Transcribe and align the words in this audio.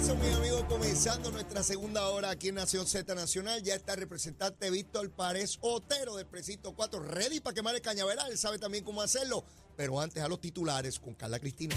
regreso, 0.00 0.38
amigos, 0.38 0.64
comenzando 0.68 1.30
nuestra 1.30 1.62
segunda 1.62 2.08
hora 2.08 2.30
aquí 2.30 2.48
en 2.48 2.54
Nación 2.56 2.86
Z 2.86 3.14
Nacional. 3.14 3.62
Ya 3.62 3.74
está 3.74 3.94
el 3.94 4.00
representante 4.00 4.70
Víctor 4.70 5.10
Párez 5.10 5.58
Otero 5.60 6.16
del 6.16 6.26
Precinto 6.26 6.74
4, 6.74 7.00
ready 7.00 7.40
para 7.40 7.54
quemar 7.54 7.74
el 7.74 7.82
cañaveral. 7.82 8.36
Sabe 8.38 8.58
también 8.58 8.84
cómo 8.84 9.02
hacerlo. 9.02 9.44
Pero 9.76 10.00
antes 10.00 10.22
a 10.22 10.28
los 10.28 10.40
titulares 10.40 10.98
con 10.98 11.14
Carla 11.14 11.38
Cristina. 11.38 11.76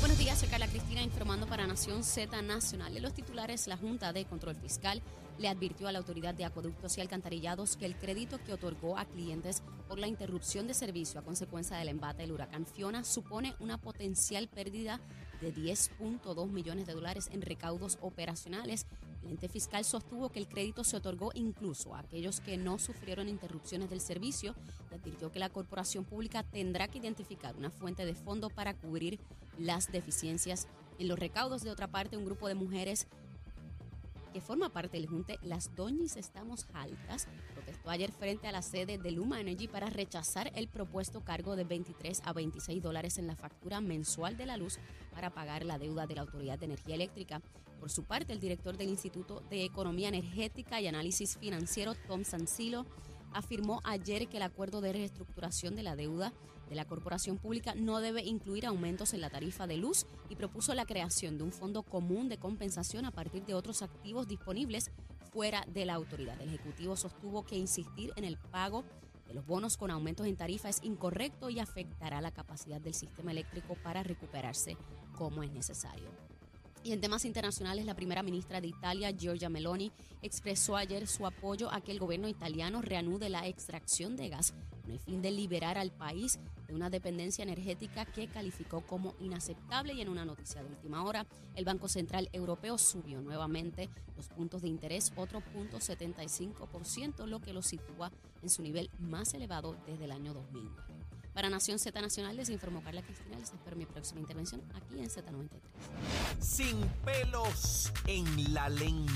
Buenos 0.00 0.18
días, 0.18 0.38
soy 0.38 0.48
Carla 0.48 0.66
Cristina 0.66 1.02
informando 1.02 1.46
para 1.46 1.66
Nación 1.66 2.04
Z 2.04 2.42
Nacional. 2.42 2.96
En 2.96 3.02
los 3.02 3.14
titulares, 3.14 3.66
la 3.66 3.76
Junta 3.76 4.12
de 4.12 4.24
Control 4.24 4.56
Fiscal 4.56 5.02
le 5.38 5.48
advirtió 5.48 5.88
a 5.88 5.92
la 5.92 5.98
Autoridad 5.98 6.34
de 6.34 6.44
Acueductos 6.44 6.98
y 6.98 7.00
Alcantarillados 7.00 7.76
que 7.76 7.86
el 7.86 7.96
crédito 7.96 8.38
que 8.44 8.52
otorgó 8.52 8.98
a 8.98 9.06
clientes 9.06 9.62
por 9.88 9.98
la 9.98 10.06
interrupción 10.06 10.66
de 10.66 10.74
servicio 10.74 11.18
a 11.18 11.24
consecuencia 11.24 11.78
del 11.78 11.88
embate 11.88 12.22
del 12.22 12.32
huracán 12.32 12.66
Fiona 12.66 13.04
supone 13.04 13.54
una 13.58 13.78
potencial 13.78 14.48
pérdida 14.48 15.00
de 15.40 15.54
10.2 15.54 16.50
millones 16.50 16.86
de 16.86 16.94
dólares 16.94 17.28
en 17.32 17.42
recaudos 17.42 17.98
operacionales. 18.00 18.86
El 19.22 19.30
ente 19.30 19.48
fiscal 19.48 19.84
sostuvo 19.84 20.30
que 20.30 20.38
el 20.38 20.48
crédito 20.48 20.84
se 20.84 20.96
otorgó 20.96 21.30
incluso 21.34 21.94
a 21.94 22.00
aquellos 22.00 22.40
que 22.40 22.56
no 22.56 22.78
sufrieron 22.78 23.28
interrupciones 23.28 23.90
del 23.90 24.00
servicio 24.00 24.54
y 24.90 24.94
advirtió 24.94 25.30
que 25.30 25.38
la 25.38 25.50
corporación 25.50 26.04
pública 26.04 26.42
tendrá 26.42 26.88
que 26.88 26.98
identificar 26.98 27.56
una 27.56 27.70
fuente 27.70 28.06
de 28.06 28.14
fondo 28.14 28.50
para 28.50 28.74
cubrir 28.74 29.20
las 29.58 29.92
deficiencias 29.92 30.68
en 30.98 31.08
los 31.08 31.18
recaudos. 31.18 31.62
De 31.62 31.70
otra 31.70 31.88
parte, 31.88 32.16
un 32.16 32.24
grupo 32.24 32.48
de 32.48 32.54
mujeres 32.54 33.06
que 34.30 34.40
forma 34.40 34.70
parte 34.70 34.96
del 34.96 35.08
Junte 35.08 35.38
Las 35.42 35.74
Doñis 35.74 36.16
Estamos 36.16 36.66
Altas, 36.72 37.26
protestó 37.52 37.90
ayer 37.90 38.12
frente 38.12 38.46
a 38.46 38.52
la 38.52 38.62
sede 38.62 38.98
de 38.98 39.10
Luma 39.10 39.40
Energy 39.40 39.68
para 39.68 39.90
rechazar 39.90 40.52
el 40.54 40.68
propuesto 40.68 41.20
cargo 41.22 41.56
de 41.56 41.64
23 41.64 42.22
a 42.24 42.32
26 42.32 42.82
dólares 42.82 43.18
en 43.18 43.26
la 43.26 43.36
factura 43.36 43.80
mensual 43.80 44.36
de 44.36 44.46
la 44.46 44.56
luz 44.56 44.78
para 45.12 45.30
pagar 45.30 45.64
la 45.64 45.78
deuda 45.78 46.06
de 46.06 46.14
la 46.14 46.22
Autoridad 46.22 46.58
de 46.58 46.66
Energía 46.66 46.94
Eléctrica. 46.94 47.42
Por 47.80 47.90
su 47.90 48.04
parte, 48.04 48.32
el 48.32 48.40
director 48.40 48.76
del 48.76 48.88
Instituto 48.88 49.42
de 49.50 49.64
Economía 49.64 50.08
Energética 50.08 50.80
y 50.80 50.86
Análisis 50.86 51.36
Financiero, 51.38 51.94
Tom 52.06 52.24
Sancilo, 52.24 52.86
afirmó 53.32 53.80
ayer 53.84 54.28
que 54.28 54.36
el 54.36 54.42
acuerdo 54.42 54.80
de 54.80 54.92
reestructuración 54.92 55.76
de 55.76 55.82
la 55.82 55.96
deuda 55.96 56.32
de 56.70 56.76
la 56.76 56.86
corporación 56.86 57.36
pública 57.36 57.74
no 57.74 58.00
debe 58.00 58.22
incluir 58.22 58.64
aumentos 58.64 59.12
en 59.12 59.20
la 59.20 59.28
tarifa 59.28 59.66
de 59.66 59.76
luz 59.76 60.06
y 60.30 60.36
propuso 60.36 60.72
la 60.74 60.86
creación 60.86 61.36
de 61.36 61.44
un 61.44 61.52
fondo 61.52 61.82
común 61.82 62.28
de 62.28 62.38
compensación 62.38 63.04
a 63.04 63.10
partir 63.10 63.44
de 63.44 63.54
otros 63.54 63.82
activos 63.82 64.28
disponibles 64.28 64.90
fuera 65.32 65.66
de 65.66 65.84
la 65.84 65.94
autoridad. 65.94 66.40
El 66.40 66.48
Ejecutivo 66.48 66.96
sostuvo 66.96 67.44
que 67.44 67.56
insistir 67.56 68.12
en 68.16 68.24
el 68.24 68.38
pago 68.38 68.84
de 69.26 69.34
los 69.34 69.46
bonos 69.46 69.76
con 69.76 69.90
aumentos 69.90 70.26
en 70.26 70.36
tarifa 70.36 70.68
es 70.68 70.80
incorrecto 70.82 71.50
y 71.50 71.58
afectará 71.58 72.20
la 72.20 72.30
capacidad 72.30 72.80
del 72.80 72.94
sistema 72.94 73.32
eléctrico 73.32 73.74
para 73.82 74.02
recuperarse 74.02 74.76
como 75.16 75.42
es 75.42 75.50
necesario. 75.50 76.08
Y 76.82 76.92
en 76.92 77.00
temas 77.00 77.24
internacionales, 77.24 77.84
la 77.84 77.94
primera 77.94 78.22
ministra 78.22 78.60
de 78.60 78.68
Italia, 78.68 79.10
Giorgia 79.10 79.50
Meloni, 79.50 79.92
expresó 80.22 80.76
ayer 80.76 81.06
su 81.06 81.26
apoyo 81.26 81.70
a 81.70 81.80
que 81.82 81.92
el 81.92 81.98
gobierno 81.98 82.26
italiano 82.26 82.80
reanude 82.80 83.28
la 83.28 83.46
extracción 83.46 84.16
de 84.16 84.30
gas 84.30 84.54
con 84.90 84.92
el 84.92 84.98
fin 84.98 85.22
de 85.22 85.30
liberar 85.30 85.78
al 85.78 85.92
país 85.92 86.38
de 86.66 86.74
una 86.74 86.90
dependencia 86.90 87.42
energética 87.42 88.04
que 88.04 88.26
calificó 88.26 88.80
como 88.80 89.14
inaceptable. 89.20 89.94
Y 89.94 90.00
en 90.00 90.08
una 90.08 90.24
noticia 90.24 90.62
de 90.62 90.68
última 90.68 91.04
hora, 91.04 91.26
el 91.54 91.64
Banco 91.64 91.88
Central 91.88 92.28
Europeo 92.32 92.76
subió 92.76 93.20
nuevamente 93.20 93.88
los 94.16 94.28
puntos 94.28 94.62
de 94.62 94.68
interés, 94.68 95.12
otro 95.16 95.40
punto 95.40 95.78
75%, 95.78 97.26
lo 97.26 97.40
que 97.40 97.52
lo 97.52 97.62
sitúa 97.62 98.10
en 98.42 98.50
su 98.50 98.62
nivel 98.62 98.90
más 98.98 99.32
elevado 99.34 99.76
desde 99.86 100.04
el 100.04 100.12
año 100.12 100.34
2009. 100.34 100.99
Para 101.40 101.48
Nación 101.48 101.78
Z 101.78 101.98
Nacional 102.02 102.36
les 102.36 102.50
informó 102.50 102.82
Carla 102.82 103.00
Cristina. 103.00 103.38
Les 103.38 103.50
espero 103.50 103.74
mi 103.74 103.86
próxima 103.86 104.20
intervención 104.20 104.60
aquí 104.74 104.98
en 104.98 105.08
Z93. 105.08 106.38
Sin 106.38 106.78
pelos 107.02 107.90
en 108.06 108.52
la 108.52 108.68
lengua. 108.68 109.10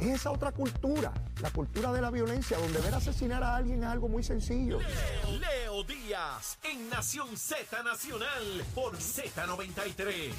Es 0.00 0.20
esa 0.20 0.30
otra 0.30 0.52
cultura, 0.52 1.12
la 1.42 1.50
cultura 1.50 1.92
de 1.92 2.00
la 2.00 2.12
violencia, 2.12 2.56
donde 2.56 2.78
ver 2.78 2.94
asesinar 2.94 3.42
a 3.42 3.56
alguien 3.56 3.82
es 3.82 3.88
algo 3.88 4.08
muy 4.08 4.22
sencillo. 4.22 4.78
Leo, 4.78 5.40
Leo 5.40 5.82
Díaz 5.82 6.56
en 6.62 6.88
Nación 6.88 7.36
Z 7.36 7.82
Nacional 7.82 8.62
por 8.72 8.96
Z93. 8.96 10.30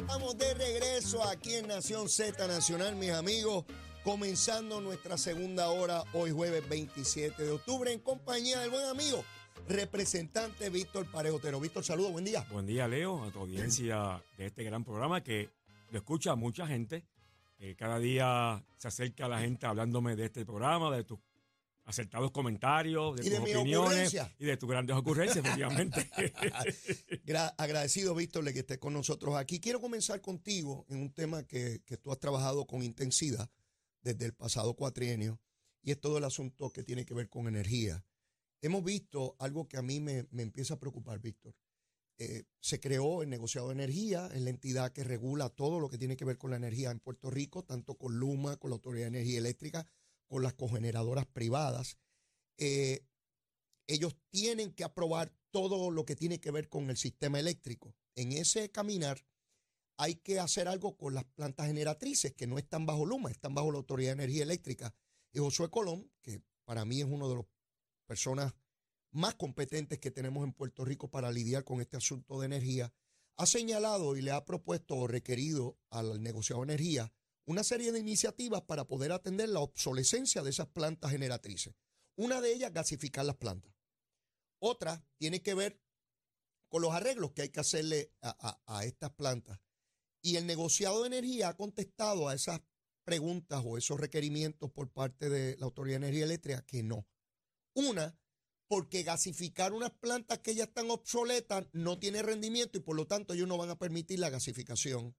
Estamos 0.00 0.36
de 0.36 0.52
regreso 0.54 1.22
aquí 1.22 1.54
en 1.54 1.68
Nación 1.68 2.08
Z 2.08 2.44
Nacional, 2.48 2.96
mis 2.96 3.12
amigos. 3.12 3.66
Comenzando 4.02 4.80
nuestra 4.80 5.16
segunda 5.16 5.68
hora 5.68 6.02
hoy 6.12 6.32
jueves 6.32 6.68
27 6.68 7.40
de 7.40 7.52
octubre 7.52 7.92
en 7.92 8.00
compañía 8.00 8.58
del 8.58 8.70
buen 8.70 8.86
amigo 8.86 9.24
representante 9.68 10.70
Víctor 10.70 11.10
Parejotero. 11.10 11.60
Víctor, 11.60 11.84
saludos, 11.84 12.12
buen 12.12 12.24
día. 12.24 12.46
Buen 12.50 12.66
día, 12.66 12.86
Leo, 12.88 13.24
a 13.24 13.30
tu 13.30 13.40
audiencia 13.40 14.22
de 14.38 14.46
este 14.46 14.62
gran 14.64 14.84
programa 14.84 15.22
que 15.22 15.50
lo 15.90 15.98
escucha 15.98 16.34
mucha 16.34 16.66
gente. 16.66 17.04
cada 17.76 17.98
día 17.98 18.64
se 18.76 18.88
acerca 18.88 19.28
la 19.28 19.40
gente 19.40 19.66
hablándome 19.66 20.14
de 20.16 20.26
este 20.26 20.44
programa, 20.44 20.94
de 20.94 21.04
tus 21.04 21.18
acertados 21.84 22.32
comentarios, 22.32 23.16
de, 23.16 23.26
¿Y 23.26 23.30
de 23.30 23.36
tus 23.40 23.54
opiniones 23.54 24.16
y 24.38 24.44
de 24.44 24.56
tus 24.56 24.68
grandes 24.68 24.96
ocurrencias, 24.96 25.38
efectivamente. 25.44 26.10
Gra- 27.24 27.54
agradecido, 27.56 28.14
Víctor, 28.14 28.44
de 28.44 28.52
que 28.52 28.58
estés 28.60 28.78
con 28.78 28.92
nosotros 28.92 29.36
aquí. 29.36 29.60
Quiero 29.60 29.80
comenzar 29.80 30.20
contigo 30.20 30.84
en 30.88 30.98
un 31.00 31.12
tema 31.12 31.44
que, 31.44 31.82
que 31.84 31.96
tú 31.96 32.10
has 32.10 32.18
trabajado 32.18 32.66
con 32.66 32.82
intensidad 32.82 33.48
desde 34.02 34.26
el 34.26 34.34
pasado 34.34 34.74
cuatrienio 34.74 35.40
y 35.82 35.92
es 35.92 36.00
todo 36.00 36.18
el 36.18 36.24
asunto 36.24 36.70
que 36.72 36.82
tiene 36.82 37.04
que 37.04 37.14
ver 37.14 37.28
con 37.28 37.46
energía. 37.46 38.04
Hemos 38.62 38.82
visto 38.84 39.36
algo 39.38 39.68
que 39.68 39.76
a 39.76 39.82
mí 39.82 40.00
me, 40.00 40.26
me 40.30 40.42
empieza 40.42 40.74
a 40.74 40.80
preocupar, 40.80 41.20
Víctor. 41.20 41.54
Eh, 42.18 42.44
se 42.60 42.80
creó 42.80 43.22
el 43.22 43.28
negociado 43.28 43.68
de 43.68 43.74
energía, 43.74 44.30
es 44.32 44.40
la 44.40 44.48
entidad 44.48 44.92
que 44.92 45.04
regula 45.04 45.50
todo 45.50 45.80
lo 45.80 45.90
que 45.90 45.98
tiene 45.98 46.16
que 46.16 46.24
ver 46.24 46.38
con 46.38 46.50
la 46.50 46.56
energía 46.56 46.90
en 46.90 46.98
Puerto 46.98 47.30
Rico, 47.30 47.62
tanto 47.62 47.96
con 47.98 48.18
Luma, 48.18 48.56
con 48.56 48.70
la 48.70 48.76
Autoridad 48.76 49.04
de 49.04 49.18
Energía 49.18 49.38
Eléctrica, 49.38 49.86
con 50.26 50.42
las 50.42 50.54
cogeneradoras 50.54 51.26
privadas. 51.26 51.98
Eh, 52.56 53.04
ellos 53.86 54.16
tienen 54.30 54.72
que 54.72 54.84
aprobar 54.84 55.32
todo 55.50 55.90
lo 55.90 56.06
que 56.06 56.16
tiene 56.16 56.40
que 56.40 56.50
ver 56.50 56.68
con 56.70 56.88
el 56.88 56.96
sistema 56.96 57.38
eléctrico. 57.38 57.94
En 58.14 58.32
ese 58.32 58.70
caminar 58.70 59.26
hay 59.98 60.16
que 60.16 60.40
hacer 60.40 60.68
algo 60.68 60.96
con 60.96 61.14
las 61.14 61.24
plantas 61.24 61.66
generatrices 61.66 62.32
que 62.34 62.46
no 62.46 62.58
están 62.58 62.86
bajo 62.86 63.04
Luma, 63.04 63.30
están 63.30 63.54
bajo 63.54 63.70
la 63.70 63.78
Autoridad 63.78 64.16
de 64.16 64.24
Energía 64.24 64.42
Eléctrica. 64.42 64.94
Y 65.32 65.38
Josué 65.38 65.68
Colón, 65.70 66.10
que 66.22 66.40
para 66.64 66.86
mí 66.86 67.00
es 67.00 67.06
uno 67.06 67.28
de 67.28 67.36
los 67.36 67.46
personas 68.06 68.54
más 69.10 69.34
competentes 69.34 69.98
que 69.98 70.10
tenemos 70.10 70.44
en 70.44 70.52
Puerto 70.52 70.84
Rico 70.84 71.10
para 71.10 71.30
lidiar 71.30 71.64
con 71.64 71.80
este 71.80 71.96
asunto 71.96 72.40
de 72.40 72.46
energía, 72.46 72.92
ha 73.36 73.46
señalado 73.46 74.16
y 74.16 74.22
le 74.22 74.30
ha 74.30 74.44
propuesto 74.44 74.96
o 74.96 75.06
requerido 75.06 75.78
al 75.90 76.22
negociado 76.22 76.62
de 76.62 76.72
energía 76.72 77.12
una 77.44 77.62
serie 77.62 77.92
de 77.92 78.00
iniciativas 78.00 78.62
para 78.62 78.86
poder 78.86 79.12
atender 79.12 79.48
la 79.48 79.60
obsolescencia 79.60 80.42
de 80.42 80.50
esas 80.50 80.68
plantas 80.68 81.12
generatrices. 81.12 81.74
Una 82.16 82.40
de 82.40 82.52
ellas, 82.52 82.72
gasificar 82.72 83.24
las 83.24 83.36
plantas. 83.36 83.72
Otra 84.58 85.06
tiene 85.18 85.42
que 85.42 85.54
ver 85.54 85.80
con 86.68 86.82
los 86.82 86.92
arreglos 86.92 87.32
que 87.32 87.42
hay 87.42 87.50
que 87.50 87.60
hacerle 87.60 88.12
a, 88.22 88.58
a- 88.66 88.78
a 88.78 88.84
estas 88.84 89.10
plantas. 89.12 89.60
Y 90.22 90.36
el 90.36 90.46
negociado 90.46 91.02
de 91.02 91.08
energía 91.08 91.50
ha 91.50 91.56
contestado 91.56 92.28
a 92.28 92.34
esas 92.34 92.60
preguntas 93.04 93.62
o 93.64 93.78
esos 93.78 94.00
requerimientos 94.00 94.72
por 94.72 94.90
parte 94.90 95.28
de 95.28 95.56
la 95.58 95.66
Autoridad 95.66 96.00
de 96.00 96.06
Energía 96.08 96.24
Eléctrica 96.24 96.66
que 96.66 96.82
no. 96.82 97.06
Una, 97.76 98.18
porque 98.68 99.02
gasificar 99.02 99.74
unas 99.74 99.90
plantas 99.90 100.38
que 100.38 100.54
ya 100.54 100.64
están 100.64 100.90
obsoletas 100.90 101.66
no 101.72 101.98
tiene 101.98 102.22
rendimiento 102.22 102.78
y 102.78 102.80
por 102.80 102.96
lo 102.96 103.06
tanto 103.06 103.34
ellos 103.34 103.46
no 103.46 103.58
van 103.58 103.68
a 103.68 103.78
permitir 103.78 104.18
la 104.18 104.30
gasificación. 104.30 105.14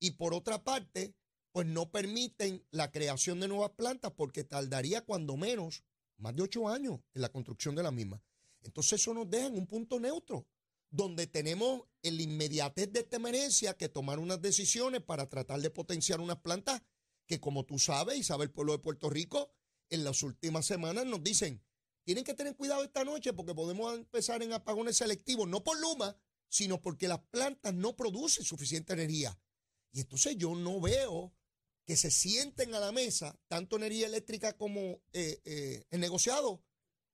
Y 0.00 0.12
por 0.12 0.32
otra 0.32 0.64
parte, 0.64 1.14
pues 1.52 1.66
no 1.66 1.92
permiten 1.92 2.66
la 2.70 2.90
creación 2.90 3.38
de 3.38 3.48
nuevas 3.48 3.72
plantas 3.72 4.12
porque 4.12 4.44
tardaría 4.44 5.04
cuando 5.04 5.36
menos 5.36 5.84
más 6.16 6.34
de 6.34 6.42
ocho 6.42 6.68
años 6.68 7.00
en 7.12 7.20
la 7.20 7.28
construcción 7.28 7.74
de 7.74 7.82
la 7.82 7.90
misma. 7.90 8.22
Entonces 8.62 9.00
eso 9.00 9.12
nos 9.12 9.28
deja 9.28 9.48
en 9.48 9.58
un 9.58 9.66
punto 9.66 10.00
neutro, 10.00 10.46
donde 10.90 11.26
tenemos 11.26 11.82
el 12.02 12.18
inmediatez 12.18 12.90
de 12.92 13.00
esta 13.00 13.16
emergencia 13.16 13.76
que 13.76 13.90
tomar 13.90 14.18
unas 14.18 14.40
decisiones 14.40 15.02
para 15.02 15.28
tratar 15.28 15.60
de 15.60 15.68
potenciar 15.68 16.20
unas 16.20 16.38
plantas 16.38 16.80
que 17.26 17.40
como 17.40 17.66
tú 17.66 17.78
sabes 17.78 18.16
y 18.16 18.24
sabe 18.24 18.44
el 18.44 18.50
pueblo 18.50 18.72
de 18.72 18.78
Puerto 18.78 19.10
Rico, 19.10 19.52
en 19.90 20.02
las 20.02 20.22
últimas 20.22 20.64
semanas 20.64 21.04
nos 21.04 21.22
dicen, 21.22 21.62
tienen 22.04 22.24
que 22.24 22.34
tener 22.34 22.54
cuidado 22.54 22.84
esta 22.84 23.04
noche 23.04 23.32
porque 23.32 23.54
podemos 23.54 23.94
empezar 23.94 24.42
en 24.42 24.52
apagones 24.52 24.96
selectivos, 24.96 25.48
no 25.48 25.64
por 25.64 25.80
Luma, 25.80 26.16
sino 26.48 26.80
porque 26.80 27.08
las 27.08 27.20
plantas 27.30 27.74
no 27.74 27.96
producen 27.96 28.44
suficiente 28.44 28.92
energía. 28.92 29.38
Y 29.92 30.00
entonces 30.00 30.36
yo 30.36 30.54
no 30.54 30.80
veo 30.80 31.34
que 31.84 31.96
se 31.96 32.10
sienten 32.10 32.74
a 32.74 32.80
la 32.80 32.92
mesa, 32.92 33.38
tanto 33.48 33.76
energía 33.76 34.06
eléctrica 34.06 34.56
como 34.56 35.02
eh, 35.12 35.40
eh, 35.44 35.84
el 35.90 36.00
negociado, 36.00 36.62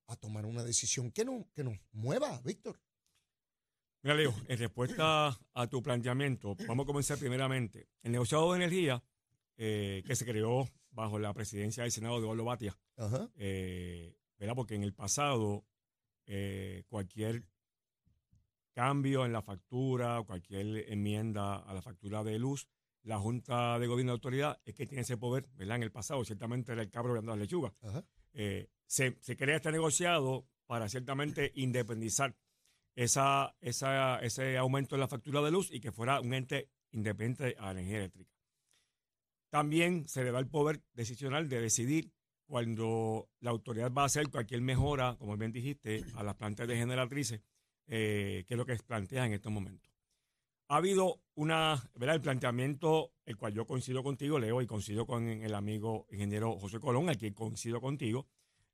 a 0.06 0.16
tomar 0.16 0.44
una 0.44 0.64
decisión 0.64 1.10
que, 1.12 1.24
no, 1.24 1.48
que 1.54 1.64
nos 1.64 1.78
mueva, 1.92 2.40
Víctor. 2.42 2.80
Mira, 4.02 4.14
Leo, 4.16 4.34
en 4.48 4.58
respuesta 4.58 5.38
a 5.54 5.66
tu 5.68 5.82
planteamiento, 5.82 6.56
vamos 6.66 6.84
a 6.84 6.86
comenzar 6.86 7.18
primeramente. 7.18 7.88
El 8.02 8.12
negociado 8.12 8.50
de 8.50 8.56
energía 8.56 9.04
eh, 9.56 10.02
que 10.06 10.16
se 10.16 10.24
creó 10.24 10.68
bajo 10.90 11.18
la 11.18 11.34
presidencia 11.34 11.82
del 11.82 11.92
Senado 11.92 12.14
de 12.14 12.22
Eduardo 12.22 12.44
Batia, 12.44 12.78
Ajá. 12.96 13.30
eh, 13.36 14.16
¿verdad? 14.40 14.56
Porque 14.56 14.74
en 14.74 14.82
el 14.82 14.94
pasado 14.94 15.64
eh, 16.26 16.84
cualquier 16.88 17.44
cambio 18.72 19.26
en 19.26 19.32
la 19.32 19.42
factura 19.42 20.18
o 20.18 20.26
cualquier 20.26 20.90
enmienda 20.90 21.56
a 21.56 21.74
la 21.74 21.82
factura 21.82 22.24
de 22.24 22.38
luz, 22.38 22.66
la 23.02 23.18
Junta 23.18 23.78
de 23.78 23.86
Gobierno 23.86 24.12
de 24.12 24.16
Autoridad 24.16 24.60
es 24.64 24.74
que 24.74 24.86
tiene 24.86 25.02
ese 25.02 25.18
poder, 25.18 25.48
¿verdad? 25.54 25.76
En 25.76 25.82
el 25.82 25.92
pasado, 25.92 26.24
ciertamente 26.24 26.72
era 26.72 26.82
el 26.82 26.90
cabro 26.90 27.12
que 27.12 27.18
andaba 27.18 27.36
las 27.36 27.44
lechugas. 27.44 27.72
Ajá. 27.82 28.04
Eh, 28.32 28.68
se, 28.86 29.18
se 29.20 29.36
crea 29.36 29.56
este 29.56 29.72
negociado 29.72 30.46
para 30.66 30.88
ciertamente 30.88 31.52
independizar 31.54 32.34
esa, 32.94 33.54
esa, 33.60 34.20
ese 34.20 34.56
aumento 34.56 34.94
en 34.94 35.00
la 35.00 35.08
factura 35.08 35.42
de 35.42 35.50
luz 35.50 35.70
y 35.70 35.80
que 35.80 35.92
fuera 35.92 36.20
un 36.20 36.32
ente 36.32 36.70
independiente 36.92 37.56
a 37.58 37.66
la 37.66 37.72
energía 37.72 37.98
eléctrica. 37.98 38.32
También 39.50 40.08
se 40.08 40.24
le 40.24 40.32
da 40.32 40.38
el 40.38 40.48
poder 40.48 40.82
decisional 40.94 41.48
de 41.48 41.60
decidir 41.60 42.12
cuando 42.50 43.28
la 43.38 43.50
autoridad 43.50 43.92
va 43.92 44.02
a 44.02 44.06
hacer 44.06 44.28
cualquier 44.28 44.60
mejora, 44.60 45.14
como 45.20 45.36
bien 45.36 45.52
dijiste, 45.52 46.04
a 46.16 46.24
las 46.24 46.34
plantas 46.34 46.66
de 46.66 46.76
generatrices, 46.76 47.40
eh, 47.86 48.44
que 48.46 48.54
es 48.54 48.58
lo 48.58 48.66
que 48.66 48.74
plantea 48.84 49.24
en 49.24 49.34
estos 49.34 49.52
momentos. 49.52 49.88
Ha 50.66 50.76
habido 50.76 51.22
una, 51.36 51.80
¿verdad? 51.94 52.16
El 52.16 52.20
planteamiento, 52.20 53.12
el 53.24 53.36
cual 53.36 53.54
yo 53.54 53.66
coincido 53.66 54.02
contigo, 54.02 54.40
Leo, 54.40 54.60
y 54.60 54.66
coincido 54.66 55.06
con 55.06 55.28
el 55.28 55.54
amigo 55.54 56.08
ingeniero 56.10 56.58
José 56.58 56.80
Colón, 56.80 57.08
aquí 57.08 57.30
coincido 57.30 57.80
contigo, 57.80 58.26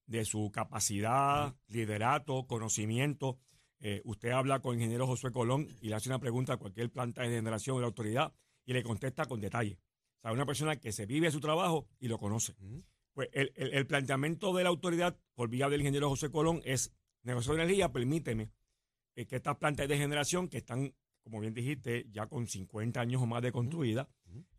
de 0.07 0.25
su 0.25 0.51
capacidad, 0.51 1.55
liderato, 1.69 2.47
conocimiento. 2.47 3.39
Eh, 3.79 4.01
usted 4.05 4.31
habla 4.31 4.61
con 4.61 4.75
el 4.75 4.81
ingeniero 4.81 5.07
José 5.07 5.31
Colón 5.33 5.69
y 5.83 5.91
le 5.91 5.97
hace 5.97 6.09
una 6.09 6.19
pregunta 6.19 6.55
a 6.55 6.57
cualquier 6.57 6.91
planta 6.91 7.23
de 7.23 7.29
generación 7.29 7.77
de 7.77 7.83
la 7.83 7.89
autoridad 7.89 8.33
y 8.65 8.73
le 8.73 8.83
contesta 8.83 9.27
con 9.27 9.39
detalle. 9.39 9.79
O 10.19 10.23
sea, 10.23 10.33
una 10.33 10.47
persona 10.47 10.77
que 10.77 10.93
se 10.93 11.05
vive 11.05 11.31
su 11.31 11.41
trabajo 11.41 11.89
y 11.99 12.09
lo 12.09 12.19
conoce. 12.19 12.55
Pues 13.17 13.31
el, 13.33 13.51
el- 13.57 13.73
el 13.73 13.87
planteamiento 13.87 14.53
de 14.53 14.63
la 14.63 14.69
autoridad, 14.69 15.17
por 15.35 15.49
vía 15.49 15.71
del 15.71 15.81
ingeniero 15.81 16.11
José 16.11 16.31
Colón, 16.31 16.61
es 16.67 16.93
negocio 17.23 17.55
de 17.55 17.63
energía, 17.63 17.91
permíteme 17.91 18.51
eh, 19.15 19.25
que 19.25 19.37
estas 19.37 19.57
plantas 19.57 19.89
de 19.89 19.97
generación 19.97 20.49
que 20.51 20.59
están, 20.59 20.93
como 21.23 21.41
bien 21.41 21.55
dijiste, 21.55 22.05
ya 22.11 22.27
con 22.27 22.47
50 22.47 23.01
años 23.01 23.23
o 23.23 23.27
más 23.27 23.41
de 23.43 23.53
construida, 23.53 24.07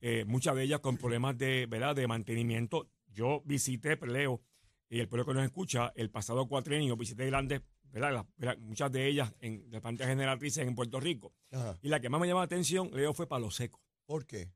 eh, 0.02 0.26
muchas 0.26 0.56
de 0.56 0.64
ellas 0.64 0.80
con 0.80 0.98
problemas 0.98 1.38
de, 1.38 1.68
¿verdad? 1.68 1.96
de 1.96 2.08
mantenimiento. 2.08 2.90
Yo 3.06 3.44
visité, 3.46 3.96
Leo, 4.08 4.42
y 4.90 5.02
el 5.02 5.08
pueblo 5.08 5.26
que 5.28 5.34
nos 5.36 5.44
escucha, 5.46 5.94
el 5.96 6.10
pasado 6.10 6.48
cuatrienio 6.48 6.98
visité 6.98 7.28
grandes, 7.28 7.62
¿verdad? 7.92 8.26
Muchas 8.58 8.92
de 8.92 9.06
ellas 9.08 9.36
en 9.40 9.68
las 9.70 9.82
plantas 9.82 10.08
generatrices 10.08 10.68
en 10.68 10.74
Puerto 10.74 11.00
Rico. 11.00 11.32
Ajá. 11.52 11.78
Y 11.84 11.90
la 11.90 12.00
que 12.00 12.10
más 12.10 12.20
me 12.20 12.26
llamó 12.28 12.40
la 12.40 12.46
atención, 12.46 12.90
Leo, 12.92 13.14
fue 13.14 13.28
Palo 13.28 13.52
Seco. 13.52 13.80
¿Por 14.08 14.26
qué? 14.26 14.50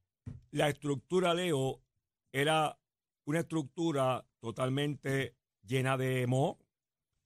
La 0.50 0.69
estructura, 0.69 1.36
Leo, 1.36 1.83
era 2.31 2.77
una 3.25 3.39
estructura 3.41 4.25
totalmente 4.39 5.35
llena 5.63 5.97
de 5.97 6.25
moho. 6.27 6.59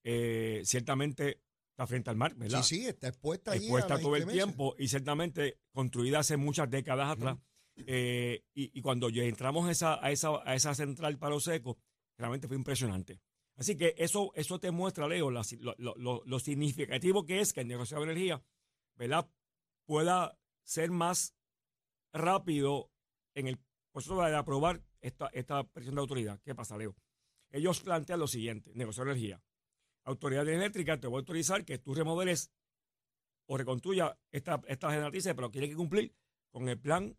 eh, 0.04 0.62
ciertamente 0.66 1.42
está 1.72 1.88
frente 1.88 2.10
al 2.12 2.16
mar, 2.16 2.36
¿verdad? 2.36 2.62
Sí, 2.62 2.78
sí, 2.82 2.86
está 2.88 3.08
expuesta 3.08 3.52
ahí. 3.52 3.58
a 3.58 3.62
expuesta 3.62 4.00
todo 4.00 4.16
el 4.16 4.24
tiempo 4.28 4.76
y 4.78 4.88
ciertamente 4.88 5.60
construida 5.72 6.20
hace 6.20 6.38
muchas 6.38 6.70
décadas 6.70 7.10
atrás. 7.12 7.38
Eh, 7.78 8.44
y, 8.54 8.78
y 8.78 8.82
cuando 8.82 9.10
ya 9.10 9.24
entramos 9.24 9.68
a 9.68 9.72
esa, 9.72 10.06
a 10.06 10.12
esa, 10.12 10.30
a 10.50 10.56
esa 10.56 10.74
central 10.76 11.18
palo 11.18 11.40
seco, 11.40 11.78
realmente 12.18 12.48
fue 12.48 12.56
impresionante. 12.56 13.20
Así 13.58 13.76
que 13.76 13.96
eso, 13.98 14.32
eso 14.36 14.60
te 14.60 14.70
muestra, 14.72 15.08
Leo, 15.08 15.32
la- 15.32 15.42
lo, 15.60 15.76
lo- 15.78 15.96
lo- 15.96 16.22
lo 16.26 16.40
significativo 16.40 17.26
que 17.26 17.40
es 17.42 17.52
que 17.52 17.62
el 17.62 17.68
negocio 17.68 17.98
de 17.98 18.04
energía, 18.04 18.44
¿verdad? 18.96 19.28
Pueda 19.86 20.38
ser 20.64 20.92
más 20.92 21.36
rápido 22.14 22.92
en 23.34 23.48
el 23.48 23.60
proceso 23.92 24.22
de 24.22 24.36
aprobar 24.36 24.82
esta, 25.06 25.28
esta 25.34 25.64
presión 25.64 25.96
de 25.96 26.02
autoridad. 26.02 26.40
¿Qué 26.44 26.56
pasa, 26.56 26.78
Leo? 26.78 26.96
Ellos 27.52 27.80
plantean 27.82 28.20
lo 28.20 28.28
siguiente, 28.28 28.72
negocio 28.74 29.04
de 29.04 29.12
energía. 29.12 29.42
Autoridad 30.04 30.48
eléctrica, 30.48 31.00
te 31.00 31.08
voy 31.08 31.18
a 31.18 31.20
autorizar 31.20 31.64
que 31.64 31.78
tú 31.78 31.94
remodeles 31.94 32.52
o 33.46 33.58
reconstruya 33.58 34.18
esta, 34.32 34.62
esta 34.68 34.90
generatrices, 34.90 35.34
pero 35.36 35.52
tiene 35.52 35.70
que 35.70 35.76
cumplir 35.76 36.14
con 36.50 36.68
el 36.68 36.80
plan 36.80 37.16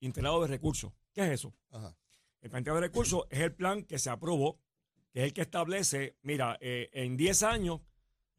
integrado 0.00 0.42
de 0.42 0.48
recursos. 0.48 0.92
¿Qué 1.12 1.22
es 1.22 1.30
eso? 1.30 1.54
Ajá. 1.70 1.96
El 2.40 2.50
plan 2.50 2.60
integrado 2.60 2.80
de 2.80 2.88
recursos 2.88 3.24
es 3.30 3.40
el 3.40 3.54
plan 3.54 3.84
que 3.84 3.98
se 3.98 4.10
aprobó, 4.10 4.60
que 5.10 5.20
es 5.20 5.24
el 5.26 5.32
que 5.32 5.42
establece, 5.42 6.16
mira, 6.22 6.58
eh, 6.60 6.90
en 6.92 7.16
10 7.16 7.42
años 7.42 7.80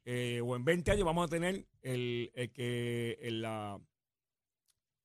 eh, 0.06 0.42
o 0.44 0.56
en 0.56 0.64
20 0.64 0.92
años 0.92 1.06
vamos 1.06 1.26
a 1.26 1.28
tener 1.28 1.68
el, 1.82 2.32
el 2.34 2.52
que 2.52 3.18
en, 3.22 3.42
la, 3.42 3.80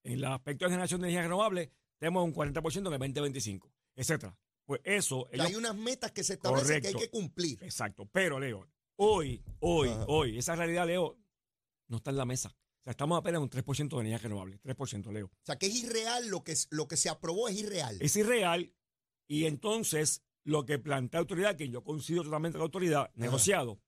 en 0.04 0.12
el 0.12 0.24
aspecto 0.24 0.64
de 0.64 0.70
generación 0.70 1.00
de 1.00 1.08
energía 1.08 1.22
renovable 1.22 1.70
tenemos 1.98 2.24
un 2.24 2.34
40% 2.34 2.78
en 2.78 2.86
el 2.86 2.98
2025, 2.98 3.72
etcétera. 3.96 4.38
Pues 4.64 4.80
eso, 4.84 5.26
Que 5.30 5.40
hay 5.40 5.48
ellos- 5.48 5.58
unas 5.58 5.74
metas 5.76 6.12
que 6.12 6.22
se 6.24 6.34
establecen 6.34 6.80
que 6.82 6.88
hay 6.88 6.94
que 6.94 7.10
cumplir. 7.10 7.62
Exacto. 7.62 8.06
Pero, 8.12 8.38
Leo, 8.38 8.68
hoy, 8.96 9.42
hoy, 9.60 9.88
Ajá. 9.88 10.04
hoy, 10.08 10.38
esa 10.38 10.54
realidad, 10.56 10.86
Leo, 10.86 11.18
no 11.88 11.96
está 11.98 12.10
en 12.10 12.16
la 12.16 12.24
mesa. 12.24 12.48
O 12.48 12.82
sea, 12.82 12.90
estamos 12.92 13.18
apenas 13.18 13.38
en 13.38 13.42
un 13.44 13.50
3% 13.50 13.96
de 13.96 14.02
energía 14.02 14.18
renovable. 14.18 14.58
3%, 14.58 15.10
Leo. 15.12 15.26
O 15.26 15.30
sea, 15.44 15.56
que 15.56 15.66
es 15.66 15.74
irreal 15.82 16.28
lo 16.28 16.42
que, 16.44 16.54
lo 16.70 16.86
que 16.88 16.96
se 16.96 17.08
aprobó, 17.08 17.48
es 17.48 17.56
irreal. 17.56 17.96
Es 18.00 18.16
irreal. 18.16 18.72
Y 19.28 19.46
entonces, 19.46 20.22
lo 20.44 20.64
que 20.66 20.78
plantea 20.78 21.18
la 21.18 21.22
autoridad, 21.22 21.56
que 21.56 21.68
yo 21.68 21.82
coincido 21.82 22.22
totalmente 22.24 22.54
con 22.54 22.60
la 22.60 22.66
autoridad, 22.66 23.10
negociado, 23.14 23.80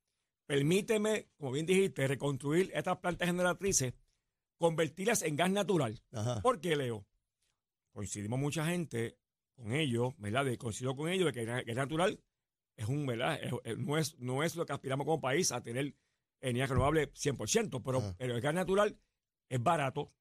permíteme, 0.46 1.28
como 1.36 1.52
bien 1.52 1.66
dijiste, 1.66 2.06
reconstruir 2.08 2.70
estas 2.74 2.98
plantas 2.98 3.26
generatrices, 3.28 3.94
convertirlas 4.58 5.22
en 5.22 5.36
gas 5.36 5.50
natural. 5.50 6.02
Ajá. 6.12 6.40
¿Por 6.40 6.60
qué, 6.60 6.74
Leo? 6.76 7.04
Coincidimos 7.92 8.38
mucha 8.38 8.64
gente 8.66 9.18
con 9.58 9.72
ellos, 9.72 10.14
¿verdad? 10.18 10.44
De, 10.44 10.56
coincido 10.56 10.94
con 10.94 11.08
ellos 11.10 11.26
de 11.26 11.32
que 11.32 11.40
el 11.40 11.46
gas 11.46 11.76
natural 11.76 12.20
es 12.76 12.88
un, 12.88 13.04
¿verdad? 13.06 13.38
Es- 13.42 13.52
es- 13.64 13.78
no, 13.78 13.98
es, 13.98 14.18
no 14.18 14.42
es 14.44 14.54
lo 14.56 14.64
que 14.64 14.72
aspiramos 14.72 15.04
como 15.04 15.20
país 15.20 15.50
a 15.52 15.60
tener 15.62 15.94
energía 16.40 16.66
renovable 16.66 17.10
100%, 17.12 17.82
pero, 17.84 17.98
Ajá. 17.98 18.14
pero 18.16 18.34
el 18.36 18.40
gas 18.40 18.54
natural 18.54 18.96
es 19.48 19.62
barato. 19.62 20.12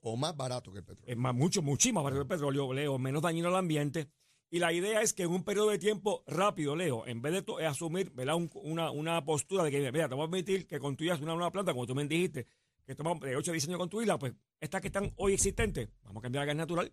O 0.00 0.16
más 0.16 0.36
barato 0.36 0.70
que 0.72 0.78
el 0.78 0.84
petróleo. 0.84 1.10
es 1.12 1.16
más, 1.16 1.34
mucho, 1.34 1.60
muchísimo 1.60 1.98
más 2.00 2.04
barato 2.04 2.20
que 2.20 2.34
el 2.34 2.38
petróleo, 2.38 2.72
Leo, 2.72 2.98
menos 2.98 3.20
dañino 3.22 3.48
al 3.48 3.56
ambiente. 3.56 4.08
Y 4.50 4.60
la 4.60 4.72
idea 4.72 5.02
es 5.02 5.12
que 5.12 5.24
en 5.24 5.30
un 5.30 5.42
periodo 5.44 5.70
de 5.70 5.78
tiempo 5.78 6.22
rápido, 6.26 6.76
Leo, 6.76 7.04
en 7.06 7.20
vez 7.20 7.32
de 7.32 7.42
to- 7.42 7.58
asumir 7.58 8.10
¿verdad? 8.12 8.36
Un- 8.36 8.50
una, 8.54 8.90
una 8.92 9.24
postura 9.24 9.64
de 9.64 9.70
que, 9.72 9.90
mira, 9.92 10.08
te 10.08 10.14
voy 10.14 10.24
a 10.26 10.30
permitir 10.30 10.66
que 10.68 10.78
construyas 10.78 11.20
una 11.20 11.34
nueva 11.34 11.50
planta, 11.50 11.72
como 11.72 11.84
tú 11.86 11.94
me 11.96 12.04
dijiste, 12.06 12.46
que 12.86 12.94
toma 12.94 13.14
de 13.20 13.34
8 13.36 13.50
a 13.50 13.52
10 13.52 13.66
años 13.66 13.78
construirla, 13.78 14.18
pues 14.18 14.32
estas 14.60 14.80
que 14.80 14.86
están 14.86 15.12
hoy 15.16 15.34
existentes, 15.34 15.90
vamos 16.04 16.20
a 16.20 16.22
cambiar 16.22 16.44
a 16.44 16.46
gas 16.46 16.56
natural. 16.56 16.92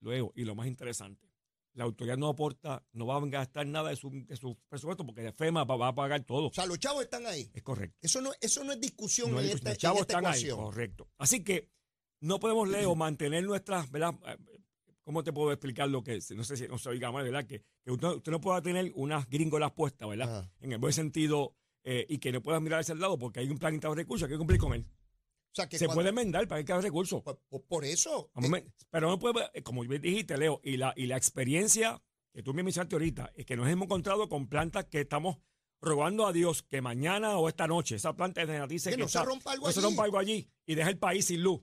Luego, 0.00 0.32
y 0.36 0.44
lo 0.44 0.54
más 0.54 0.66
interesante, 0.66 1.28
la 1.74 1.84
autoridad 1.84 2.16
no 2.16 2.28
aporta, 2.28 2.84
no 2.92 3.06
va 3.06 3.16
a 3.16 3.26
gastar 3.26 3.66
nada 3.66 3.90
de 3.90 3.96
su, 3.96 4.10
de 4.10 4.36
su 4.36 4.56
presupuesto 4.68 5.04
porque 5.06 5.32
FEMA 5.32 5.64
va, 5.64 5.76
va 5.76 5.88
a 5.88 5.94
pagar 5.94 6.24
todo. 6.24 6.48
O 6.48 6.52
sea, 6.52 6.66
los 6.66 6.78
chavos 6.78 7.02
están 7.02 7.26
ahí. 7.26 7.50
es 7.52 7.62
correcto. 7.62 7.96
Eso 8.00 8.20
no, 8.20 8.30
eso 8.40 8.64
no 8.64 8.72
es 8.72 8.80
discusión 8.80 9.30
No 9.30 9.40
en, 9.40 9.46
esta, 9.46 9.70
discusión. 9.70 9.70
en 9.70 9.72
Los 9.74 9.78
chavos 9.78 10.00
esta 10.02 10.12
están 10.18 10.26
ahí, 10.26 10.40
ecuación. 10.44 10.64
correcto. 10.64 11.08
Así 11.18 11.44
que 11.44 11.70
no 12.20 12.40
podemos, 12.40 12.68
Leo, 12.68 12.94
mantener 12.96 13.44
nuestras, 13.44 13.90
¿verdad? 13.90 14.14
¿Cómo 15.04 15.22
te 15.24 15.32
puedo 15.32 15.52
explicar 15.52 15.88
lo 15.88 16.02
que 16.02 16.16
es? 16.16 16.30
No 16.32 16.44
sé 16.44 16.56
si 16.56 16.68
no 16.68 16.78
se 16.78 16.88
oiga 16.90 17.10
mal, 17.12 17.24
¿verdad? 17.24 17.46
Que, 17.46 17.62
que 17.84 17.90
usted, 17.92 18.08
usted 18.08 18.32
no 18.32 18.40
pueda 18.40 18.60
tener 18.60 18.92
unas 18.94 19.28
gringolas 19.28 19.72
puestas, 19.72 20.08
¿verdad? 20.08 20.38
Ajá. 20.40 20.52
En 20.60 20.72
el 20.72 20.78
buen 20.78 20.92
sentido, 20.92 21.54
eh, 21.84 22.04
y 22.08 22.18
que 22.18 22.32
no 22.32 22.42
puedas 22.42 22.60
mirar 22.60 22.80
hacia 22.80 22.92
el 22.92 22.98
lado 23.00 23.18
porque 23.18 23.40
hay 23.40 23.48
un 23.48 23.56
plan 23.56 23.78
de 23.78 23.94
recursos, 23.94 24.26
hay 24.26 24.32
que 24.34 24.38
cumplir 24.38 24.60
con 24.60 24.74
él. 24.74 24.84
O 25.58 25.62
sea, 25.62 25.68
que 25.68 25.76
Se 25.78 25.86
cuando- 25.86 25.98
puede 25.98 26.10
enmendar 26.10 26.46
para 26.46 26.62
que 26.62 26.72
haya 26.72 26.80
recursos. 26.82 27.20
por, 27.22 27.38
por- 27.48 27.62
por 27.64 27.84
eso. 27.84 28.30
Vamos 28.34 28.58
eh, 28.60 28.66
pero 28.90 29.08
no 29.08 29.18
puede, 29.18 29.50
eh, 29.54 29.62
como 29.62 29.82
dijiste, 29.84 30.36
Leo, 30.38 30.60
y 30.62 30.76
la, 30.76 30.92
y 30.96 31.06
la 31.06 31.16
experiencia 31.16 32.00
que 32.32 32.42
tú 32.44 32.54
me 32.54 32.62
mencionaste 32.62 32.94
ahorita, 32.94 33.32
es 33.34 33.44
que 33.44 33.56
nos 33.56 33.68
hemos 33.68 33.86
encontrado 33.86 34.28
con 34.28 34.48
plantas 34.48 34.84
que 34.84 35.00
estamos 35.00 35.38
rogando 35.80 36.26
a 36.26 36.32
Dios 36.32 36.62
que 36.62 36.80
mañana 36.80 37.38
o 37.38 37.48
esta 37.48 37.66
noche 37.66 37.96
esa 37.96 38.14
planta 38.14 38.40
de 38.40 38.46
generatrices 38.46 38.90
Que 38.92 38.96
que 38.96 39.02
no 39.02 39.08
se 39.08 39.22
rompa 39.24 39.52
algo 39.52 39.66
no 39.66 39.72
se 39.72 39.80
allí. 39.80 39.86
rompa 39.88 40.04
algo 40.04 40.18
allí 40.18 40.48
y 40.66 40.74
deja 40.76 40.90
el 40.90 40.98
país 40.98 41.24
sin 41.26 41.42
luz. 41.42 41.60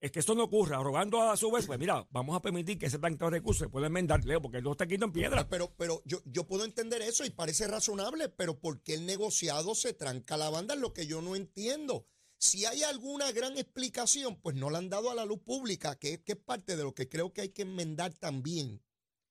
Es 0.00 0.12
que 0.12 0.18
esto 0.18 0.34
no 0.34 0.44
ocurra, 0.44 0.82
rogando 0.82 1.22
a 1.22 1.36
su 1.36 1.50
vez, 1.50 1.66
pues 1.66 1.78
mira, 1.78 2.06
vamos 2.10 2.36
a 2.36 2.42
permitir 2.42 2.78
que 2.78 2.86
ese 2.86 2.98
plan 2.98 3.16
de 3.16 3.30
recursos 3.30 3.64
se 3.66 3.70
pueda 3.70 3.86
enmendar, 3.86 4.22
Leo, 4.24 4.42
porque 4.42 4.60
no 4.60 4.72
está 4.72 4.86
quito 4.86 5.06
en 5.06 5.12
piedra. 5.12 5.48
Pero, 5.48 5.72
pero 5.78 6.02
yo, 6.04 6.20
yo 6.26 6.46
puedo 6.46 6.64
entender 6.66 7.00
eso 7.00 7.24
y 7.24 7.30
parece 7.30 7.66
razonable, 7.66 8.28
pero 8.28 8.58
¿por 8.58 8.82
qué 8.82 8.94
el 8.94 9.06
negociado 9.06 9.74
se 9.74 9.94
tranca 9.94 10.36
la 10.36 10.50
banda? 10.50 10.74
Es 10.74 10.80
lo 10.80 10.92
que 10.92 11.06
yo 11.06 11.22
no 11.22 11.36
entiendo. 11.36 12.06
Si 12.38 12.64
hay 12.66 12.82
alguna 12.82 13.32
gran 13.32 13.56
explicación, 13.56 14.40
pues 14.40 14.56
no 14.56 14.70
la 14.70 14.78
han 14.78 14.90
dado 14.90 15.10
a 15.10 15.14
la 15.14 15.24
luz 15.24 15.40
pública, 15.40 15.98
que, 15.98 16.22
que 16.22 16.32
es 16.32 16.38
parte 16.38 16.76
de 16.76 16.82
lo 16.82 16.94
que 16.94 17.08
creo 17.08 17.32
que 17.32 17.40
hay 17.40 17.48
que 17.50 17.62
enmendar 17.62 18.12
también. 18.14 18.82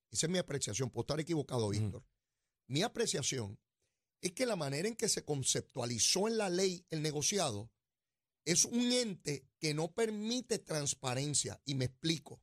Esa 0.09 0.27
es 0.27 0.31
mi 0.31 0.39
apreciación, 0.39 0.89
puedo 0.89 1.03
estar 1.03 1.19
equivocado, 1.19 1.69
Víctor. 1.69 2.03
Mi 2.67 2.81
apreciación 2.81 3.59
es 4.21 4.31
que 4.31 4.45
la 4.45 4.55
manera 4.55 4.87
en 4.87 4.95
que 4.95 5.09
se 5.09 5.25
conceptualizó 5.25 6.27
en 6.27 6.37
la 6.37 6.49
ley 6.49 6.85
el 6.89 7.01
negociado 7.01 7.71
es 8.45 8.65
un 8.65 8.91
ente 8.91 9.47
que 9.59 9.73
no 9.73 9.91
permite 9.91 10.59
transparencia. 10.59 11.61
Y 11.65 11.75
me 11.75 11.85
explico. 11.85 12.41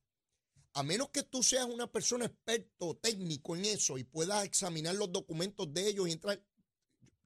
A 0.75 0.83
menos 0.83 1.11
que 1.11 1.23
tú 1.23 1.43
seas 1.43 1.67
una 1.67 1.91
persona 1.91 2.27
experto 2.27 2.97
técnico 2.97 3.57
en 3.57 3.65
eso 3.65 3.99
y 3.99 4.05
puedas 4.05 4.45
examinar 4.45 4.95
los 4.95 5.11
documentos 5.11 5.73
de 5.73 5.89
ellos 5.89 6.09
y 6.09 6.13
entrar. 6.13 6.43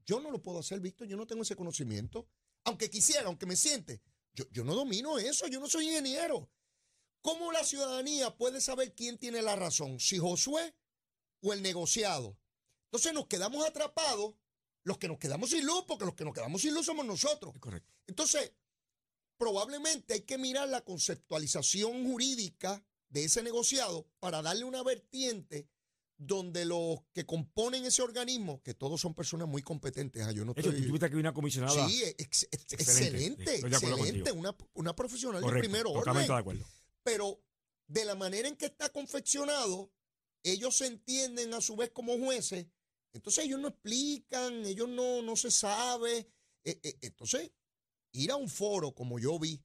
Yo 0.07 0.21
no 0.21 0.31
lo 0.31 0.43
puedo 0.43 0.61
hacer, 0.61 0.81
Víctor, 0.81 1.09
yo 1.09 1.17
no 1.17 1.27
tengo 1.27 1.43
ese 1.43 1.57
conocimiento. 1.57 2.29
Aunque 2.65 2.91
quisiera, 2.91 3.27
aunque 3.27 3.47
me 3.47 3.57
siente. 3.57 4.03
Yo, 4.35 4.45
yo 4.51 4.65
no 4.65 4.75
domino 4.75 5.19
eso, 5.19 5.47
yo 5.47 5.61
no 5.61 5.69
soy 5.69 5.89
ingeniero. 5.89 6.51
¿Cómo 7.23 7.53
la 7.53 7.65
ciudadanía 7.65 8.37
puede 8.37 8.61
saber 8.61 8.95
quién 8.95 9.19
tiene 9.19 9.41
la 9.43 9.57
razón? 9.57 10.01
Si 10.01 10.19
Josué 10.19 10.75
o 11.43 11.53
el 11.53 11.63
negociado. 11.63 12.39
Entonces 12.87 13.13
nos 13.15 13.27
quedamos 13.27 13.67
atrapados 13.67 14.35
los 14.83 14.99
que 14.99 15.09
nos 15.09 15.19
quedamos 15.19 15.51
sin 15.51 15.65
luz, 15.65 15.85
porque 15.87 16.05
los 16.05 16.15
que 16.15 16.25
nos 16.25 16.35
quedamos 16.35 16.61
sin 16.61 16.75
luz 16.75 16.87
somos 16.87 17.07
nosotros. 17.07 17.55
Correcto. 17.59 17.91
Entonces, 18.07 18.53
probablemente 19.39 20.15
hay 20.15 20.21
que 20.21 20.39
mirar 20.39 20.69
la 20.69 20.85
conceptualización 20.85 22.05
jurídica 22.05 22.85
de 23.09 23.25
ese 23.25 23.43
negociado 23.43 24.07
para 24.21 24.43
darle 24.43 24.65
una 24.65 24.83
vertiente 24.83 25.69
donde 26.27 26.65
los 26.65 26.99
que 27.13 27.25
componen 27.27 27.85
ese 27.85 28.03
organismo, 28.03 28.63
que 28.63 28.75
todos 28.75 29.01
son 29.01 29.15
personas 29.15 29.49
muy 29.49 29.63
competentes, 29.63 30.23
ah, 30.23 30.33
yo 30.33 30.45
no 30.45 30.55
De 30.55 30.61
hecho, 30.61 30.71
tú 30.71 30.77
estoy... 30.77 30.89
tuviste 30.89 31.07
aquí 31.07 31.17
una 31.17 31.35
comisionada. 31.35 31.89
Sí, 31.89 32.03
ex- 32.19 32.49
ex- 32.51 32.73
Excelente, 32.73 33.55
excelente, 33.55 33.67
excelente, 33.69 34.33
una, 34.33 34.57
una 34.75 34.95
profesional 34.97 35.41
de 35.41 35.47
correcto, 35.47 35.69
primer 35.69 35.87
orden 35.87 35.99
totalmente 36.01 36.33
de 36.33 36.39
acuerdo. 36.39 36.65
pero 37.03 37.41
de 37.87 38.05
la 38.05 38.15
manera 38.15 38.49
en 38.49 38.57
que 38.57 38.67
está 38.67 38.89
confeccionado, 38.91 39.93
ellos 40.43 40.77
se 40.77 40.87
entienden 40.87 41.53
a 41.55 41.61
su 41.61 41.77
vez 41.77 41.91
como 41.91 42.19
jueces, 42.19 42.67
entonces 43.13 43.45
ellos 43.45 43.61
no 43.61 43.69
explican, 43.69 44.65
ellos 44.67 44.89
no, 44.89 45.23
no 45.23 45.37
se 45.37 45.51
sabe. 45.51 46.29
Eh, 46.65 46.81
eh, 46.83 46.99
entonces, 47.03 47.53
ir 48.13 48.31
a 48.31 48.37
un 48.37 48.49
foro 48.49 48.95
como 48.95 49.19
yo 49.19 49.39
vi 49.39 49.63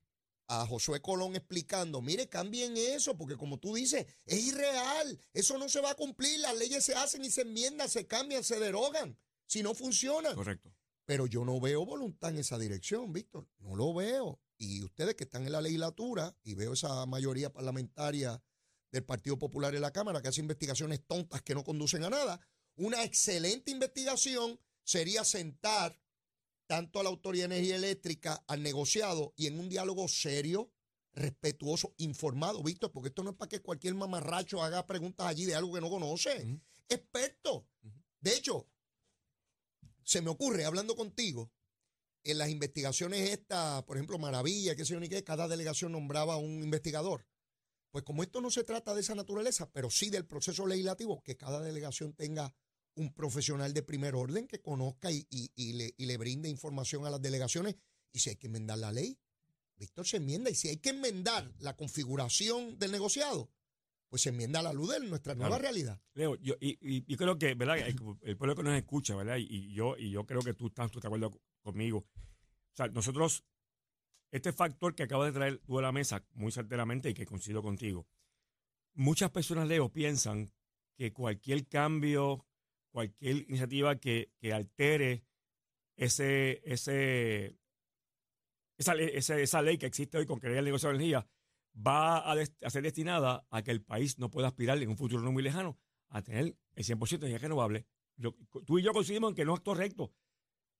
a 0.50 0.66
Josué 0.66 1.00
Colón 1.00 1.36
explicando, 1.36 2.02
mire, 2.02 2.28
cambien 2.28 2.76
eso, 2.76 3.16
porque 3.16 3.38
como 3.38 3.60
tú 3.60 3.76
dices, 3.76 4.08
es 4.26 4.44
irreal, 4.48 5.20
eso 5.32 5.60
no 5.60 5.70
se 5.70 5.80
va 5.80 5.92
a 5.92 5.96
cumplir, 5.96 6.40
las 6.40 6.58
leyes 6.58 6.84
se 6.84 6.96
hacen 6.96 7.24
y 7.24 7.30
se 7.30 7.42
enmiendan, 7.42 7.88
se 7.88 8.08
cambian, 8.08 8.44
se 8.44 8.60
derogan, 8.60 9.16
si 9.46 9.62
no 9.62 9.76
funcionan. 9.76 10.34
Correcto. 10.34 10.74
Pero 11.06 11.28
yo 11.28 11.46
no 11.46 11.60
veo 11.60 11.86
voluntad 11.86 12.32
en 12.32 12.38
esa 12.38 12.58
dirección, 12.58 13.14
Víctor. 13.14 13.48
No 13.60 13.76
lo 13.76 13.94
veo. 13.94 14.40
Y 14.58 14.84
ustedes 14.84 15.16
que 15.16 15.24
están 15.24 15.46
en 15.46 15.52
la 15.52 15.62
legislatura, 15.62 16.36
y 16.44 16.56
veo 16.56 16.74
esa 16.74 17.06
mayoría 17.06 17.54
parlamentaria 17.54 18.44
del 18.92 19.04
Partido 19.04 19.38
Popular 19.38 19.76
en 19.76 19.82
la 19.82 19.94
Cámara 19.94 20.22
que 20.22 20.30
hace 20.30 20.42
investigaciones 20.42 21.06
tontas 21.06 21.44
que 21.44 21.54
no 21.54 21.64
conducen 21.64 22.04
a 22.04 22.10
nada, 22.10 22.40
una 22.76 23.04
excelente 23.04 23.70
investigación 23.70 24.60
sería 24.84 25.24
sentar 25.24 26.00
tanto 26.70 27.00
a 27.00 27.04
la 27.04 27.10
Autoridad 27.10 27.50
de 27.50 27.56
Energía 27.56 27.78
Eléctrica, 27.78 28.44
al 28.46 28.62
negociado, 28.62 29.34
y 29.36 29.48
en 29.48 29.60
un 29.60 29.70
diálogo 29.70 30.08
serio, 30.08 30.72
respetuoso, 31.14 31.96
informado, 31.98 32.62
Víctor, 32.62 32.92
porque 32.92 33.10
esto 33.10 33.24
no 33.24 33.32
es 33.32 33.36
para 33.36 33.50
que 33.50 33.60
cualquier 33.60 33.96
mamarracho 33.96 34.62
haga 34.62 34.86
preguntas 34.86 35.26
allí 35.26 35.46
de 35.46 35.56
algo 35.56 35.74
que 35.74 35.82
no 35.82 35.90
conoce. 35.90 36.62
Experto. 36.88 37.66
De 38.22 38.36
hecho, 38.36 38.68
se 40.04 40.22
me 40.22 40.30
ocurre, 40.30 40.64
hablando 40.64 40.96
contigo, 40.96 41.52
en 42.24 42.38
las 42.38 42.50
investigaciones 42.50 43.32
estas, 43.32 43.82
por 43.86 43.98
ejemplo, 43.98 44.20
Maravilla, 44.20 44.76
que 44.76 44.86
sé 44.86 44.94
yo 44.94 45.00
ni 45.00 45.10
qué, 45.10 45.24
cada 45.24 45.48
delegación 45.48 45.92
nombraba 45.92 46.38
un 46.38 46.62
investigador. 46.62 47.26
Pues 47.90 48.04
como 48.04 48.22
esto 48.22 48.42
no 48.42 48.52
se 48.52 48.64
trata 48.64 48.94
de 48.94 49.02
esa 49.02 49.16
naturaleza, 49.16 49.72
pero 49.72 49.90
sí 49.90 50.12
del 50.12 50.28
proceso 50.28 50.68
legislativo, 50.68 51.24
que 51.24 51.36
cada 51.36 51.62
delegación 51.62 52.14
tenga 52.14 52.54
un 53.00 53.14
profesional 53.14 53.74
de 53.74 53.82
primer 53.82 54.14
orden 54.16 54.46
que 54.48 54.60
conozca 54.62 55.10
y, 55.12 55.26
y- 55.30 55.52
y 55.56 55.74
le, 55.74 55.94
y 55.98 56.06
le 56.06 56.18
brinde 56.18 56.50
información 56.50 57.06
a 57.06 57.10
las 57.10 57.22
delegaciones. 57.22 57.76
Y 58.12 58.20
si 58.20 58.30
hay 58.30 58.36
que 58.36 58.48
enmendar 58.48 58.78
la 58.78 58.92
ley, 58.92 59.18
Víctor 59.78 60.06
se 60.06 60.18
enmienda. 60.18 60.50
Y 60.50 60.56
si 60.56 60.68
hay 60.68 60.78
que 60.78 60.90
enmendar 60.90 61.50
la 61.60 61.78
configuración 61.78 62.78
del 62.78 62.92
negociado, 62.92 63.50
pues 64.10 64.24
se 64.24 64.30
enmienda 64.30 64.60
a 64.60 64.64
la 64.64 64.74
luz 64.74 64.90
de 64.92 65.00
nuestra 65.08 65.34
nueva 65.36 65.52
Claro. 65.58 65.62
realidad. 65.64 66.02
Leo, 66.14 66.36
yo, 66.38 66.56
y, 66.60 66.72
y, 66.82 67.06
y 67.08 67.16
creo 67.16 67.38
que, 67.38 67.54
¿verdad? 67.54 67.78
El, 67.78 67.96
el 68.22 68.36
pueblo 68.38 68.56
que 68.56 68.64
nos 68.64 68.76
escucha, 68.78 69.16
¿verdad? 69.16 69.38
Y, 69.38 69.44
y 69.50 69.74
yo, 69.74 69.96
y 69.98 70.12
yo 70.12 70.26
creo 70.26 70.42
que 70.42 70.54
tú 70.54 70.68
estás, 70.68 70.92
tú 70.92 71.00
estás 71.00 71.10
de 71.12 71.16
acuerdo 71.18 71.40
conmigo. 71.62 72.00
O 72.00 72.76
sea, 72.76 72.88
nosotros, 72.88 73.44
este 74.32 74.52
factor 74.52 74.94
que 74.96 75.04
acabas 75.04 75.32
de 75.32 75.40
traer 75.40 75.60
tú 75.60 75.80
a 75.80 75.82
la 75.82 75.92
mesa 75.92 76.26
muy 76.34 76.52
certeramente 76.52 77.10
y 77.10 77.14
que 77.14 77.26
coincido 77.26 77.62
contigo, 77.62 78.08
muchas 78.94 79.32
personas, 79.32 79.68
Leo, 79.68 79.90
piensan 79.90 80.52
que 80.98 81.14
cualquier 81.14 81.66
cambio, 81.68 82.46
cualquier 83.00 83.38
iniciativa 83.50 83.96
que, 83.98 84.34
altere 84.54 85.24
ese, 85.96 86.62
ese, 86.70 87.58
esa, 88.78 88.94
ese- 88.96 89.42
esa 89.42 89.62
ley 89.62 89.78
que 89.78 89.86
existe 89.86 90.18
hoy 90.18 90.26
con 90.26 90.40
que 90.40 90.48
el 90.48 90.66
negocio 90.66 90.90
de 90.90 90.96
energía 90.96 91.26
va 91.76 92.18
a, 92.30 92.36
ser 92.70 92.84
destinada 92.84 93.46
a 93.50 93.62
que 93.62 93.72
el 93.72 93.82
país 93.82 94.18
no 94.20 94.30
pueda 94.30 94.48
aspirar 94.50 94.78
en 94.82 94.90
un 94.90 94.98
futuro 94.98 95.22
no 95.22 95.32
muy 95.32 95.44
lejano 95.44 95.78
a 96.10 96.22
tener 96.22 96.58
el 96.76 96.84
100% 96.84 97.20
de 97.20 97.28
energía 97.28 97.48
renovable. 97.48 97.86
Lo- 98.18 98.36
tú 98.66 98.80
y 98.80 98.84
yo 98.84 98.92
coincidimos 98.92 99.30
en 99.32 99.36
que 99.36 99.46
no 99.46 99.54
es 99.54 99.62
correcto. 99.62 100.12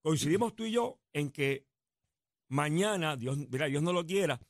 Coincidimos 0.02 0.56
tú 0.56 0.66
y 0.66 0.72
yo 0.72 1.00
en 1.14 1.30
que 1.32 1.68
mañana, 2.50 3.16
Dios, 3.16 3.38
mira, 3.50 3.68
Dios 3.68 3.82
no 3.84 3.94
lo 3.94 4.06
quiera, 4.06 4.42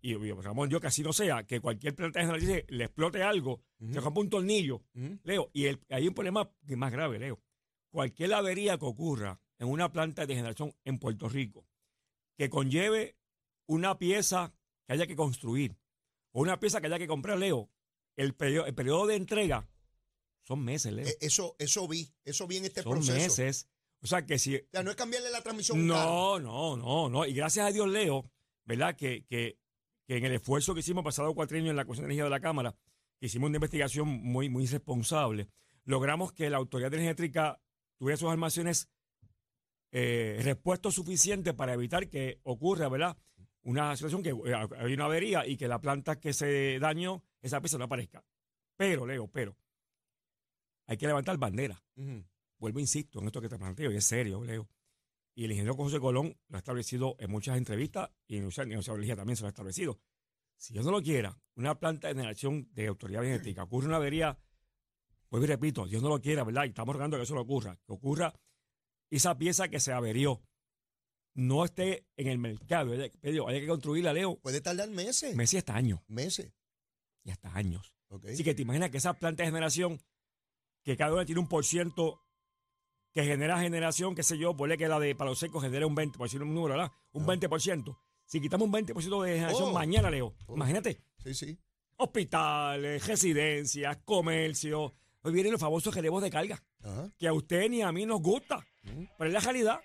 y 0.00 0.14
pues, 0.14 0.44
Ramón, 0.44 0.70
yo 0.70 0.80
que 0.80 0.86
así 0.86 1.02
no 1.02 1.12
sea, 1.12 1.44
que 1.44 1.60
cualquier 1.60 1.94
planta 1.94 2.20
de 2.20 2.26
generalice 2.26 2.66
le 2.68 2.84
explote 2.84 3.22
algo, 3.22 3.62
se 3.92 4.00
rompa 4.00 4.20
un 4.20 4.30
tornillo. 4.30 4.82
Leo, 5.24 5.50
y 5.52 5.66
el- 5.66 5.80
hay 5.90 6.08
un 6.08 6.14
problema 6.14 6.50
más 6.76 6.92
grave, 6.92 7.18
Leo. 7.18 7.40
Cualquier 7.90 8.34
avería 8.34 8.78
que 8.78 8.84
ocurra 8.84 9.40
en 9.58 9.68
una 9.68 9.90
planta 9.92 10.26
de 10.26 10.34
generación 10.34 10.74
en 10.84 10.98
Puerto 10.98 11.28
Rico 11.28 11.66
que 12.36 12.48
conlleve 12.50 13.16
una 13.66 13.98
pieza 13.98 14.54
que 14.86 14.92
haya 14.92 15.06
que 15.06 15.16
construir 15.16 15.76
o 16.32 16.40
una 16.42 16.60
pieza 16.60 16.80
que 16.80 16.86
haya 16.86 16.98
que 16.98 17.08
comprar, 17.08 17.38
Leo, 17.38 17.70
el 18.16 18.34
periodo, 18.34 18.66
el 18.66 18.74
periodo 18.74 19.06
de 19.06 19.16
entrega 19.16 19.68
son 20.44 20.64
meses, 20.64 20.92
Leo. 20.92 21.06
Eh, 21.06 21.16
Eso, 21.20 21.56
eso 21.58 21.86
vi, 21.88 22.08
eso 22.24 22.46
vi 22.46 22.58
en 22.58 22.64
este 22.66 22.82
son 22.82 22.92
proceso. 22.92 23.14
meses. 23.18 23.68
O 24.00 24.06
sea 24.06 24.24
que 24.24 24.38
si... 24.38 24.56
O 24.56 24.60
sea, 24.70 24.82
no 24.82 24.90
es 24.90 24.96
cambiarle 24.96 25.30
la 25.30 25.42
transmisión. 25.42 25.84
No, 25.86 26.38
no, 26.38 26.76
no, 26.76 27.08
no. 27.08 27.26
Y 27.26 27.34
gracias 27.34 27.66
a 27.66 27.72
Dios, 27.72 27.88
Leo, 27.88 28.30
¿verdad? 28.64 28.94
Que, 28.96 29.24
que, 29.26 29.58
que 30.08 30.16
en 30.16 30.24
el 30.24 30.32
esfuerzo 30.32 30.72
que 30.72 30.80
hicimos 30.80 31.04
pasado 31.04 31.34
cuatrienio 31.34 31.70
en 31.70 31.76
la 31.76 31.84
Comisión 31.84 32.04
de 32.04 32.14
Energía 32.14 32.24
de 32.24 32.30
la 32.30 32.40
Cámara, 32.40 32.74
que 33.20 33.26
hicimos 33.26 33.48
una 33.48 33.58
investigación 33.58 34.08
muy, 34.08 34.48
muy 34.48 34.66
responsable, 34.66 35.48
logramos 35.84 36.32
que 36.32 36.48
la 36.48 36.56
Autoridad 36.56 36.92
Eléctrica 36.94 37.60
tuviera 37.98 38.16
sus 38.16 38.30
almacenes 38.30 38.88
eh, 39.92 40.40
repuestos 40.42 40.94
suficientes 40.94 41.52
para 41.52 41.74
evitar 41.74 42.08
que 42.08 42.40
ocurra, 42.44 42.88
¿verdad? 42.88 43.18
Una 43.62 43.94
situación 43.96 44.22
que 44.22 44.30
eh, 44.30 44.68
hay 44.78 44.94
una 44.94 45.04
avería 45.04 45.46
y 45.46 45.58
que 45.58 45.68
la 45.68 45.78
planta 45.78 46.18
que 46.18 46.32
se 46.32 46.78
dañó, 46.78 47.22
esa 47.42 47.60
pieza 47.60 47.76
no 47.76 47.84
aparezca. 47.84 48.24
Pero, 48.76 49.06
Leo, 49.06 49.28
pero, 49.28 49.56
hay 50.86 50.96
que 50.96 51.06
levantar 51.06 51.36
bandera 51.36 51.82
vuelvo, 52.58 52.80
insisto, 52.80 53.20
en 53.20 53.26
esto 53.26 53.40
que 53.40 53.48
te 53.48 53.58
planteo, 53.58 53.92
y 53.92 53.96
es 53.96 54.04
serio, 54.04 54.44
Leo. 54.44 54.68
Y 55.38 55.44
el 55.44 55.52
ingeniero 55.52 55.76
José 55.76 56.00
Colón 56.00 56.36
lo 56.48 56.56
ha 56.56 56.58
establecido 56.58 57.14
en 57.20 57.30
muchas 57.30 57.56
entrevistas 57.56 58.10
y 58.26 58.38
en 58.38 58.48
de 58.48 58.62
energía 58.74 59.14
también 59.14 59.36
se 59.36 59.42
lo 59.42 59.46
ha 59.46 59.50
establecido. 59.50 60.00
Si 60.56 60.72
Dios 60.72 60.84
no 60.84 60.90
lo 60.90 61.00
quiera, 61.00 61.40
una 61.54 61.78
planta 61.78 62.08
de 62.08 62.14
generación 62.14 62.68
de 62.72 62.88
autoridad 62.88 63.22
energética, 63.24 63.62
ocurre 63.62 63.86
una 63.86 63.98
avería, 63.98 64.36
pues 65.28 65.44
y 65.44 65.46
repito, 65.46 65.86
Dios 65.86 66.02
no 66.02 66.08
lo 66.08 66.20
quiera, 66.20 66.42
¿verdad? 66.42 66.64
Y 66.64 66.70
estamos 66.70 66.92
rogando 66.92 67.16
que 67.16 67.22
eso 67.22 67.36
no 67.36 67.42
ocurra, 67.42 67.76
que 67.86 67.92
ocurra 67.92 68.34
esa 69.10 69.38
pieza 69.38 69.68
que 69.68 69.78
se 69.78 69.92
averió, 69.92 70.42
no 71.34 71.64
esté 71.64 72.08
en 72.16 72.26
el 72.26 72.38
mercado, 72.38 72.90
hay 72.90 73.08
que- 73.10 73.18
hay 73.46 73.60
que 73.60 73.66
construirla, 73.68 74.12
Leo, 74.12 74.40
Puede 74.40 74.60
tardar 74.60 74.90
meses. 74.90 75.36
meses 75.36 75.58
hasta 75.58 75.76
años, 75.76 76.00
Meses. 76.08 76.52
y 77.22 77.30
hasta 77.30 77.54
años. 77.54 77.94
Ok. 78.08 78.24
Así 78.24 78.42
que 78.42 78.56
te 78.56 78.62
imaginas 78.62 78.90
que 78.90 78.96
esa 78.96 79.14
planta 79.14 79.44
de 79.44 79.50
generación, 79.50 80.00
que 80.82 80.96
cada 80.96 81.14
una 81.14 81.24
tiene 81.24 81.40
un 81.40 81.46
por 81.48 81.64
ciento 81.64 82.24
que 83.14 83.24
genera 83.24 83.58
generación, 83.60 84.14
qué 84.14 84.22
sé 84.22 84.38
yo, 84.38 84.56
ponle 84.56 84.76
que 84.78 84.88
la 84.88 84.98
de 85.00 85.14
Palo 85.14 85.34
Seco 85.34 85.60
genera 85.60 85.86
un 85.86 85.94
20, 85.94 86.18
por 86.18 86.26
decir 86.26 86.42
un 86.42 86.54
número, 86.54 86.74
¿verdad? 86.76 86.92
Un 87.12 87.26
20%. 87.26 87.98
Si 88.26 88.40
quitamos 88.40 88.66
un 88.66 88.72
20% 88.72 89.22
de 89.22 89.34
generación 89.34 89.70
Oh. 89.70 89.72
mañana, 89.72 90.10
Leo, 90.10 90.34
Oh. 90.46 90.54
imagínate, 90.54 91.00
Sí, 91.24 91.34
sí. 91.34 91.58
hospitales, 91.96 93.06
residencias, 93.06 93.96
comercio, 94.04 94.94
hoy 95.22 95.32
vienen 95.32 95.52
los 95.52 95.60
famosos 95.60 95.94
relevos 95.94 96.22
de 96.22 96.30
carga, 96.30 96.62
Ajá. 96.82 97.10
que 97.18 97.26
a 97.28 97.32
usted 97.32 97.68
ni 97.70 97.82
a 97.82 97.92
mí 97.92 98.04
nos 98.06 98.20
gusta, 98.20 98.66
Mm. 98.84 99.04
pero 99.16 99.28
es 99.28 99.34
la 99.34 99.40
realidad. 99.40 99.80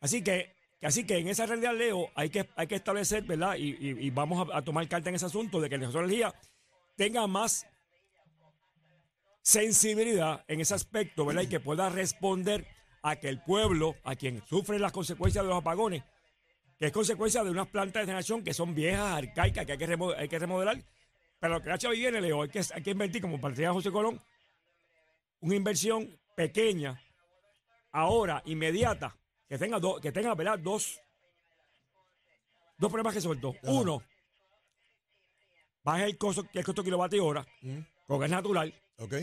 Así 0.00 0.22
que, 0.22 0.54
así 0.82 1.04
que 1.06 1.18
en 1.18 1.28
esa 1.28 1.46
realidad, 1.46 1.74
Leo, 1.76 2.08
hay 2.14 2.30
que, 2.30 2.48
hay 2.56 2.66
que 2.66 2.74
establecer, 2.76 3.24
¿verdad? 3.24 3.56
Y, 3.56 3.70
y- 3.80 4.06
y 4.06 4.10
vamos 4.10 4.48
a, 4.52 4.58
a 4.58 4.62
tomar 4.62 4.86
carta 4.88 5.08
en 5.08 5.16
ese 5.16 5.26
asunto 5.26 5.60
de 5.60 5.68
que 5.68 5.78
de 5.78 5.84
energía 5.86 6.34
tenga 6.96 7.26
más 7.26 7.66
sensibilidad 9.44 10.42
en 10.48 10.60
ese 10.62 10.74
aspecto, 10.74 11.26
¿verdad? 11.26 11.42
Y 11.42 11.48
que 11.48 11.60
pueda 11.60 11.90
responder 11.90 12.66
a 13.02 13.16
que 13.16 13.28
el 13.28 13.42
pueblo, 13.42 13.94
a 14.02 14.16
quien 14.16 14.42
sufre 14.46 14.78
las 14.78 14.90
consecuencias 14.90 15.44
de 15.44 15.50
los 15.50 15.58
apagones, 15.58 16.02
que 16.78 16.86
es 16.86 16.92
consecuencia 16.92 17.44
de 17.44 17.50
unas 17.50 17.68
plantas 17.68 18.00
de 18.00 18.06
generación 18.06 18.42
que 18.42 18.54
son 18.54 18.74
viejas, 18.74 19.12
arcaicas, 19.18 19.66
que 19.66 19.72
hay 19.72 19.78
que, 19.78 19.86
remo- 19.86 20.14
hay 20.16 20.28
que 20.28 20.38
remodelar. 20.38 20.82
Pero 21.38 21.54
lo 21.54 21.62
que 21.62 21.70
ha 21.70 21.74
hecho 21.74 21.90
hoy 21.90 21.98
viene, 21.98 22.22
Leo, 22.22 22.42
hay 22.42 22.48
que, 22.48 22.60
hay 22.72 22.82
que 22.82 22.90
invertir, 22.92 23.20
como 23.20 23.38
partía 23.38 23.70
José 23.70 23.90
Colón, 23.92 24.18
una 25.40 25.54
inversión 25.54 26.18
pequeña, 26.34 26.98
ahora, 27.92 28.42
inmediata, 28.46 29.14
que 29.46 29.58
tenga, 29.58 29.78
dos 29.78 30.00
que 30.00 30.10
tenga 30.10 30.34
¿verdad? 30.34 30.58
Dos, 30.58 30.98
dos 32.78 32.90
problemas 32.90 33.12
que. 33.14 33.50
Uno, 33.64 34.02
baja 35.82 36.06
el 36.06 36.16
costo, 36.16 36.46
el 36.54 36.64
costo 36.64 36.82
kilovatio 36.82 37.26
hora, 37.26 37.46
Mm. 37.60 37.80
con 38.06 38.20
gas 38.20 38.30
natural, 38.30 38.74
Ok. 38.98 39.14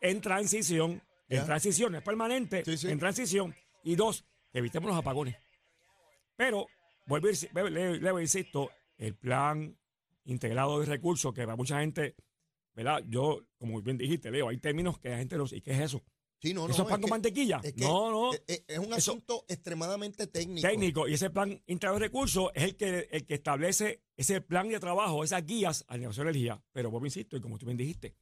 en 0.00 0.20
transición, 0.20 1.02
en 1.28 1.44
transición, 1.44 1.92
no 1.92 1.98
es 1.98 2.04
permanente, 2.04 2.64
Sí, 2.64 2.76
sí. 2.76 2.88
en 2.90 2.98
transición. 2.98 3.54
Y 3.82 3.96
dos, 3.96 4.24
que 4.52 4.58
evitemos 4.58 4.88
los 4.90 4.98
apagones. 4.98 5.36
Pero, 6.36 6.66
vuelvo 7.06 7.28
a 7.28 7.62
le, 7.62 7.70
le- 7.70 8.00
le 8.12 8.22
insisto, 8.22 8.70
el 8.98 9.14
plan 9.16 9.76
integrado 10.24 10.80
de 10.80 10.86
recursos, 10.86 11.32
que 11.32 11.42
para 11.44 11.56
mucha 11.56 11.80
gente, 11.80 12.14
¿verdad? 12.74 13.02
Yo, 13.08 13.40
como 13.58 13.80
bien 13.82 13.98
dijiste, 13.98 14.30
Leo, 14.30 14.48
hay 14.48 14.58
términos 14.58 14.98
que 14.98 15.10
la 15.10 15.18
gente 15.18 15.36
no 15.36 15.46
sé, 15.46 15.56
¿y 15.56 15.60
qué 15.60 15.72
es 15.72 15.80
eso? 15.80 16.02
Sí, 16.40 16.52
no, 16.52 16.66
no, 16.66 16.74
¿Eso 16.74 16.82
es 16.82 16.88
pan 16.88 17.00
con 17.00 17.08
que- 17.08 17.10
mantequilla? 17.10 17.60
es 17.62 17.72
que 17.72 17.84
no, 17.84 18.10
no. 18.10 18.32
Es, 18.46 18.78
un 18.78 18.84
Eso- 18.86 18.94
asunto 18.96 19.44
extremadamente 19.48 20.26
técnico. 20.26 20.68
técnico. 20.68 21.08
Y 21.08 21.14
ese 21.14 21.30
plan 21.30 21.62
integral 21.66 21.98
de 21.98 22.06
recursos 22.06 22.50
es 22.54 22.64
el 22.64 22.76
que, 22.76 23.08
el 23.10 23.24
que 23.24 23.34
establece 23.34 24.02
ese 24.16 24.40
plan 24.42 24.68
de 24.68 24.78
trabajo, 24.80 25.24
esas 25.24 25.44
guías 25.46 25.84
al 25.88 26.00
negocio 26.00 26.22
de 26.24 26.30
energía. 26.30 26.62
Pero 26.72 26.90
vos 26.90 27.02
insisto, 27.02 27.36
y 27.36 27.40
como 27.40 27.56
tú 27.58 27.64
bien 27.66 27.78
dijiste, 27.78 28.14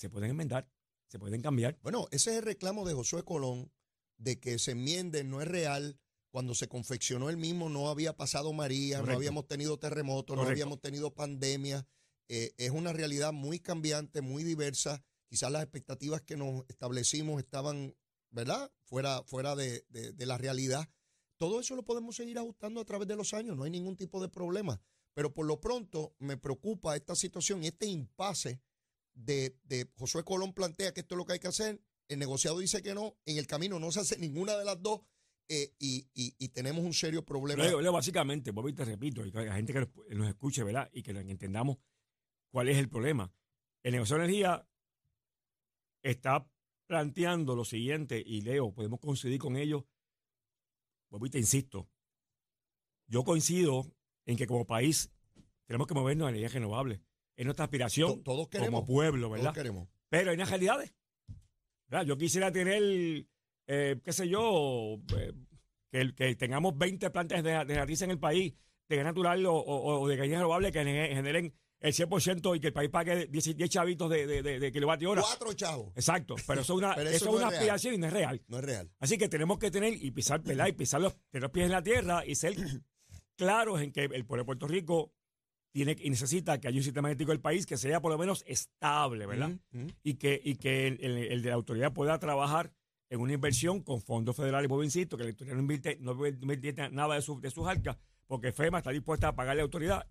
se 0.00 0.08
pueden 0.10 0.30
enmendar, 0.30 0.68
se 1.08 1.18
pueden 1.18 1.42
cambiar. 1.42 1.78
Bueno, 1.82 2.08
ese 2.10 2.30
es 2.30 2.36
el 2.38 2.42
reclamo 2.44 2.86
de 2.86 2.94
Josué 2.94 3.22
Colón 3.24 3.70
de 4.16 4.40
que 4.40 4.58
se 4.58 4.72
enmiende, 4.72 5.24
no 5.24 5.40
es 5.42 5.48
real. 5.48 5.98
Cuando 6.30 6.54
se 6.54 6.68
confeccionó 6.68 7.28
el 7.28 7.36
mismo 7.36 7.68
no 7.68 7.88
había 7.90 8.16
pasado 8.16 8.52
María, 8.52 8.98
no 8.98 9.04
habíamos 9.16 9.46
tenido 9.48 9.78
terremotos, 9.78 10.36
no 10.36 10.42
habíamos 10.52 10.80
tenido 10.80 11.12
pandemia. 11.12 11.86
Eh, 12.28 12.52
es 12.56 12.70
una 12.70 12.92
realidad 12.92 13.32
muy 13.32 13.58
cambiante, 13.58 14.20
muy 14.22 14.44
diversa. 14.44 15.02
Quizás 15.28 15.50
las 15.50 15.62
expectativas 15.62 16.22
que 16.22 16.36
nos 16.36 16.64
establecimos 16.68 17.42
estaban, 17.42 17.94
¿verdad? 18.30 18.70
Fuera, 18.84 19.22
fuera 19.24 19.56
de, 19.56 19.84
de- 19.88 20.12
de 20.12 20.26
la 20.26 20.38
realidad. 20.38 20.88
Todo 21.36 21.58
eso 21.60 21.74
lo 21.74 21.84
podemos 21.84 22.14
seguir 22.16 22.38
ajustando 22.38 22.80
a 22.80 22.84
través 22.84 23.08
de 23.08 23.16
los 23.16 23.34
años, 23.34 23.56
no 23.56 23.64
hay 23.64 23.70
ningún 23.70 23.96
tipo 23.96 24.20
de 24.22 24.28
problema. 24.28 24.80
Pero 25.14 25.34
por 25.34 25.46
lo 25.46 25.60
pronto 25.60 26.14
me 26.18 26.36
preocupa 26.36 26.94
esta 26.94 27.16
situación 27.16 27.64
y 27.64 27.68
este 27.68 27.86
impasse 27.86 28.60
de, 29.14 29.56
de 29.64 29.90
Josué 29.96 30.24
Colón 30.24 30.52
plantea 30.54 30.92
que 30.92 31.00
esto 31.00 31.14
es 31.14 31.18
lo 31.18 31.24
que 31.24 31.34
hay 31.34 31.38
que 31.40 31.48
hacer, 31.48 31.82
el 32.08 32.18
negociado 32.18 32.58
dice 32.58 32.82
que 32.82 32.94
no, 32.94 33.16
en 33.26 33.38
el 33.38 33.46
camino 33.46 33.78
no 33.78 33.90
se 33.92 34.00
hace 34.00 34.18
ninguna 34.18 34.56
de 34.56 34.64
las 34.64 34.80
dos 34.82 35.00
eh, 35.48 35.74
y, 35.78 36.08
y- 36.14 36.34
y 36.38 36.48
tenemos 36.50 36.84
un 36.84 36.92
serio 36.94 37.24
problema. 37.24 37.64
Leo, 37.64 37.92
básicamente, 37.92 38.50
Bobby, 38.52 38.72
te 38.72 38.84
repito, 38.84 39.24
y 39.26 39.30
la 39.32 39.54
gente 39.54 39.72
que 39.72 40.14
nos, 40.14 40.28
escuche, 40.28 40.62
¿verdad? 40.62 40.88
Y 40.92 41.02
que 41.02 41.10
entendamos 41.10 41.78
cuál 42.52 42.68
es 42.68 42.78
el 42.78 42.88
problema. 42.88 43.32
El 43.82 43.92
negocio 43.92 44.16
de 44.16 44.24
energía 44.24 44.68
está 46.02 46.48
planteando 46.86 47.54
lo 47.54 47.64
siguiente, 47.64 48.22
y 48.24 48.40
Leo, 48.42 48.72
podemos 48.72 49.00
coincidir 49.00 49.38
con 49.38 49.56
ellos. 49.56 49.84
Bobby, 51.10 51.30
te 51.30 51.38
insisto, 51.38 51.88
yo 53.08 53.24
coincido 53.24 53.92
en 54.26 54.36
que 54.36 54.46
como 54.46 54.66
país 54.66 55.10
tenemos 55.66 55.86
que 55.88 55.94
movernos 55.94 56.26
a 56.26 56.30
energías 56.30 56.52
renovables. 56.52 57.00
Es 57.40 57.44
nuestra 57.46 57.64
aspiración 57.64 58.16
To- 58.16 58.22
todos 58.22 58.48
queremos, 58.48 58.82
como 58.82 58.86
pueblo, 58.86 59.28
todos 59.28 59.38
¿verdad? 59.38 59.54
queremos. 59.54 59.88
Pero 60.10 60.30
hay 60.30 60.36
unas 60.36 60.50
realidades. 60.50 60.94
¿verdad? 61.88 62.04
Yo 62.06 62.18
quisiera 62.18 62.52
tener, 62.52 62.82
eh, 63.66 64.00
qué 64.04 64.12
sé 64.12 64.28
yo, 64.28 64.98
eh, 65.16 65.32
que, 65.90 66.14
que 66.14 66.36
tengamos 66.36 66.76
20 66.76 67.10
plantas 67.10 67.42
de, 67.42 67.64
de 67.64 67.74
jardines 67.74 68.02
en 68.02 68.10
el 68.10 68.18
país, 68.18 68.54
de 68.88 68.96
gas 68.96 69.04
natural 69.06 69.44
o, 69.46 69.54
o- 69.54 70.00
o 70.00 70.08
de 70.08 70.16
gas 70.16 70.28
renovable 70.28 70.70
que 70.70 70.80
gene- 70.84 71.14
generen 71.14 71.54
el 71.80 71.94
100% 71.94 72.56
y 72.56 72.60
que 72.60 72.66
el 72.66 72.72
país 72.74 72.90
pague 72.90 73.26
10, 73.26 73.56
10 73.56 73.70
chavitos 73.70 74.10
de, 74.10 74.26
de, 74.26 74.42
de, 74.42 74.60
de 74.60 74.70
kilovatio 74.72 75.10
hora. 75.12 75.22
Cuatro 75.22 75.52
chavos, 75.54 75.92
Exacto, 75.96 76.34
pero 76.46 76.60
eso 76.60 76.74
es 76.74 76.78
una, 76.78 76.92
eso 76.94 77.36
es 77.36 77.42
es 77.42 77.42
aspiración 77.48 77.94
y 77.94 77.98
no 77.98 78.06
es 78.08 78.12
real. 78.12 78.42
no 78.48 78.58
es 78.58 78.64
real. 78.64 78.90
Así 78.98 79.16
que 79.16 79.28
tenemos 79.30 79.58
que 79.58 79.70
tener 79.70 79.94
y 79.94 80.10
pisar, 80.10 80.42
¿verdad? 80.42 80.66
Y 80.66 80.72
pisar 80.72 81.00
los, 81.00 81.16
tener 81.30 81.42
los 81.44 81.50
pies 81.50 81.64
en 81.66 81.72
la 81.72 81.82
tierra 81.82 82.22
y 82.26 82.34
ser 82.34 82.54
claros 83.36 83.80
en 83.80 83.92
que 83.92 84.04
el 84.04 84.26
pueblo 84.26 84.42
de 84.42 84.46
Puerto 84.46 84.66
Rico 84.68 85.12
tiene 85.72 85.96
y 86.00 86.10
necesita 86.10 86.58
que 86.60 86.68
haya 86.68 86.76
un 86.78 86.82
sistema 86.84 87.08
energético 87.08 87.30
del 87.32 87.40
país 87.40 87.64
que 87.66 87.76
sea 87.76 88.00
por 88.00 88.10
lo 88.12 88.18
menos 88.18 88.42
estable, 88.46 89.26
¿verdad? 89.26 89.50
Mm, 89.72 89.86
y 90.02 90.14
que, 90.14 90.40
y 90.42 90.56
que 90.56 90.86
el, 90.88 90.98
el- 91.00 91.16
el 91.32 91.42
de 91.42 91.48
la 91.48 91.54
autoridad 91.54 91.92
pueda 91.92 92.18
trabajar 92.18 92.72
en 93.08 93.20
una 93.20 93.32
inversión 93.32 93.80
con 93.82 94.00
fondos 94.00 94.36
federales. 94.36 94.68
Vuelvo, 94.68 94.84
insisto, 94.84 95.16
que 95.16 95.24
la 95.24 95.30
autoridad 95.30 95.54
no 95.56 95.60
invierte, 95.60 95.98
no 96.00 96.12
invierte 96.52 96.90
nada 96.90 97.14
de, 97.16 97.22
su- 97.22 97.40
de 97.40 97.50
sus 97.50 97.66
arcas, 97.66 97.96
porque 98.26 98.52
FEMA 98.52 98.78
está 98.78 98.90
dispuesta 98.90 99.28
a 99.28 99.34
pagarle 99.34 99.60
a 99.60 99.64
la 99.64 99.66
autoridad 99.66 100.06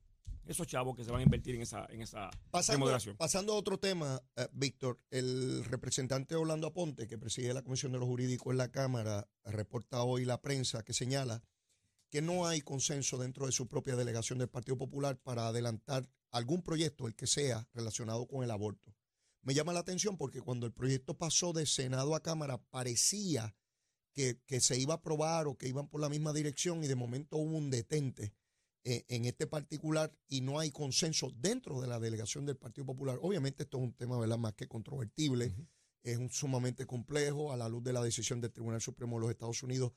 esos 0.45 0.65
chavos 0.65 0.95
que 0.95 1.03
se 1.03 1.11
van 1.11 1.19
a 1.19 1.23
invertir 1.23 1.53
en 1.55 1.61
esa, 1.61 1.85
en 1.89 2.01
esa 2.01 2.31
Pasando, 2.49 2.77
remodelación. 2.79 3.15
pasando 3.17 3.53
a 3.53 3.55
otro 3.55 3.77
tema, 3.77 4.19
eh, 4.35 4.47
Víctor, 4.51 4.99
el 5.11 5.63
representante 5.65 6.35
Orlando 6.35 6.65
Aponte, 6.67 7.05
que 7.07 7.19
preside 7.19 7.53
la 7.53 7.61
Comisión 7.61 7.91
de 7.91 7.99
los 7.99 8.07
Jurídicos 8.07 8.51
en 8.51 8.57
la 8.57 8.71
Cámara, 8.71 9.27
reporta 9.45 10.01
hoy 10.03 10.25
la 10.25 10.41
prensa 10.41 10.83
que 10.83 10.93
señala 10.93 11.43
que 12.09 12.21
no 12.21 12.47
hay 12.47 12.61
consenso 12.61 13.17
dentro 13.17 13.45
de 13.45 13.51
su 13.51 13.67
propia 13.67 13.95
delegación 13.95 14.39
del 14.39 14.49
Partido 14.49 14.77
Popular 14.77 15.17
para 15.17 15.47
adelantar 15.47 16.09
algún 16.31 16.61
proyecto, 16.61 17.07
el 17.07 17.15
que 17.15 17.27
sea, 17.27 17.67
relacionado 17.73 18.27
con 18.27 18.43
el 18.43 18.51
aborto. 18.51 18.95
Me 19.41 19.53
llama 19.53 19.73
la 19.73 19.79
atención 19.79 20.17
porque 20.17 20.41
cuando 20.41 20.65
el 20.65 20.73
proyecto 20.73 21.17
pasó 21.17 21.53
de 21.53 21.65
Senado 21.65 22.15
a 22.15 22.21
Cámara 22.21 22.57
parecía 22.69 23.55
que, 24.13 24.41
que 24.45 24.59
se 24.59 24.77
iba 24.77 24.95
a 24.95 24.97
aprobar 24.97 25.47
o 25.47 25.57
que 25.57 25.67
iban 25.67 25.87
por 25.87 26.01
la 26.01 26.09
misma 26.09 26.33
dirección 26.33 26.83
y 26.83 26.87
de 26.87 26.95
momento 26.95 27.37
hubo 27.37 27.57
un 27.57 27.69
detente 27.69 28.33
eh, 28.85 29.05
en 29.09 29.25
este 29.25 29.45
particular 29.45 30.11
y 30.27 30.41
no 30.41 30.57
hay 30.57 30.71
consenso 30.71 31.31
dentro 31.35 31.81
de 31.81 31.87
la 31.87 31.99
delegación 31.99 32.45
del 32.45 32.57
Partido 32.57 32.85
Popular. 32.85 33.19
Obviamente 33.21 33.63
esto 33.63 33.77
es 33.77 33.83
un 33.83 33.93
tema 33.93 34.17
¿verdad? 34.17 34.37
más 34.37 34.53
que 34.53 34.67
controvertible, 34.67 35.53
es 36.01 36.17
un 36.17 36.29
sumamente 36.29 36.85
complejo 36.85 37.51
a 37.51 37.57
la 37.57 37.67
luz 37.67 37.83
de 37.83 37.93
la 37.93 38.01
decisión 38.01 38.39
del 38.39 38.51
Tribunal 38.51 38.81
Supremo 38.81 39.17
de 39.17 39.21
los 39.21 39.31
Estados 39.31 39.63
Unidos. 39.63 39.91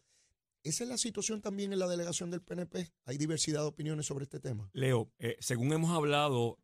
Esa 0.63 0.85
es 0.85 0.91
la 0.91 0.97
situación 0.99 1.41
también 1.41 1.73
en 1.73 1.79
la 1.79 1.89
delegación 1.89 2.31
del 2.31 2.41
PNP. 2.43 2.93
Hay 3.05 3.19
diversidad 3.19 3.63
de 3.63 3.67
opiniones 3.67 4.07
sobre 4.07 4.25
este 4.25 4.39
tema. 4.39 4.71
Leo, 4.73 5.11
eh, 5.19 5.37
según 5.41 5.73
hemos 5.73 5.91
hablado, 5.91 6.59